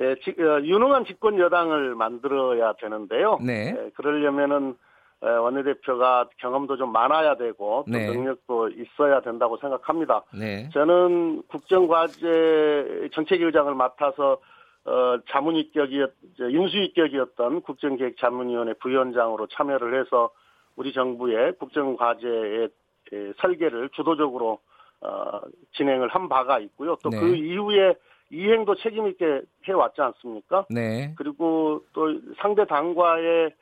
예, 0.04 0.16
지- 0.24 0.36
어, 0.42 0.62
유능한 0.62 1.06
집권 1.06 1.38
여당을 1.40 1.96
만들어야 1.96 2.74
되는데요. 2.82 3.38
네. 3.46 3.76
예, 3.78 3.90
그러려면은 3.96 4.70
에, 4.72 4.74
원내대표가 5.22 6.30
경험도 6.38 6.78
좀 6.78 6.92
많아야 6.92 7.36
되고 7.36 7.86
또 7.86 7.92
네. 7.92 8.08
능력도 8.08 8.70
있어야 8.70 9.22
된다고 9.22 9.58
생각합니다. 9.58 10.24
네, 10.34 10.70
저는 10.74 11.44
국정과제 11.48 13.10
정책위의장을 13.14 13.74
맡아서 13.76 14.40
어, 14.84 15.20
자문위격이었, 15.30 16.12
저, 16.38 16.50
인수위격이었던 16.50 17.62
국정기획자문위원회 17.62 18.74
부위원장으로 18.74 19.46
참여를 19.48 20.00
해서 20.00 20.32
우리 20.76 20.92
정부의 20.92 21.54
국정과제의 21.60 22.70
에, 23.14 23.34
설계를 23.38 23.90
주도적으로 23.90 24.60
어, 25.02 25.42
진행을 25.74 26.08
한 26.10 26.30
바가 26.30 26.60
있고요. 26.60 26.96
또 27.04 27.10
네. 27.10 27.20
그 27.20 27.36
이후에 27.36 27.94
이행도 28.32 28.76
책임 28.76 29.08
있게 29.08 29.42
해왔지 29.68 30.02
않습니까? 30.02 30.66
네, 30.70 31.14
그리고 31.16 31.84
또 31.94 32.20
상대 32.38 32.66
당과의 32.66 33.54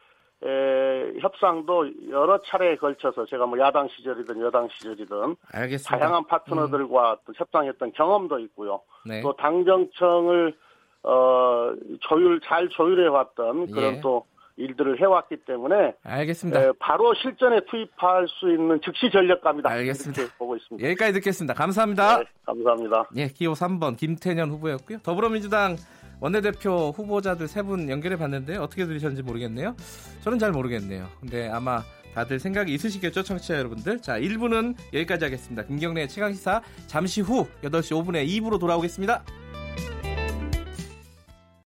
에, 0.42 1.20
협상도 1.20 1.90
여러 2.10 2.40
차례에 2.42 2.78
걸쳐서 2.78 3.26
제가 3.26 3.46
뭐 3.46 3.60
야당 3.60 3.90
시절이든 3.90 4.40
여당 4.42 4.70
시절이든 4.70 5.36
알겠습니다. 5.52 5.98
다양한 5.98 6.26
파트너들과 6.28 7.18
또 7.26 7.34
협상했던 7.36 7.92
경험도 7.94 8.40
있고요. 8.40 8.82
네, 9.06 9.22
또 9.22 9.36
당정청을 9.36 10.56
어, 11.04 11.74
조율 12.02 12.40
잘 12.42 12.70
조율해 12.70 13.08
왔던 13.08 13.72
그런 13.72 13.96
예. 13.96 14.02
또 14.02 14.26
일들을 14.56 15.00
해왔기 15.00 15.38
때문에 15.46 15.96
알겠습니다. 16.04 16.62
에, 16.62 16.72
바로 16.80 17.14
실전에 17.16 17.62
투입할 17.70 18.28
수 18.28 18.50
있는 18.50 18.80
즉시 18.84 19.10
전력감이다. 19.10 19.70
알겠습니다. 19.70 20.24
보고 20.38 20.56
있습니다. 20.58 20.86
여기까지 20.86 21.14
듣겠습니다. 21.14 21.54
감사합니다. 21.54 22.20
네, 22.20 22.26
감사합니다. 22.46 23.10
예, 23.16 23.28
기호 23.28 23.54
3번 23.54 23.98
김태년 23.98 24.50
후보였고요. 24.52 25.00
더불어민주당 25.00 25.78
원내대표 26.20 26.94
후보자들 26.96 27.48
세 27.48 27.62
분 27.62 27.90
연결해 27.90 28.18
봤는데 28.18 28.58
어떻게 28.58 28.86
들으셨는지 28.86 29.22
모르겠네요. 29.22 29.76
저는 30.24 30.40
잘 30.40 30.52
모르겠네요. 30.52 31.08
근데 31.20 31.50
아마 31.50 31.84
다들 32.16 32.40
생각이 32.40 32.74
있으시겠죠, 32.74 33.24
청취자 33.24 33.58
여러분들. 33.58 34.02
자, 34.02 34.20
1부는 34.20 34.76
여기까지 34.94 35.26
하겠습니다. 35.26 35.64
김경래의 35.64 36.10
최강시사 36.10 36.62
잠시 36.88 37.22
후 37.22 37.48
8시 37.64 37.92
5분에 38.04 38.28
2부로 38.28 38.60
돌아오겠습니다. 38.60 39.24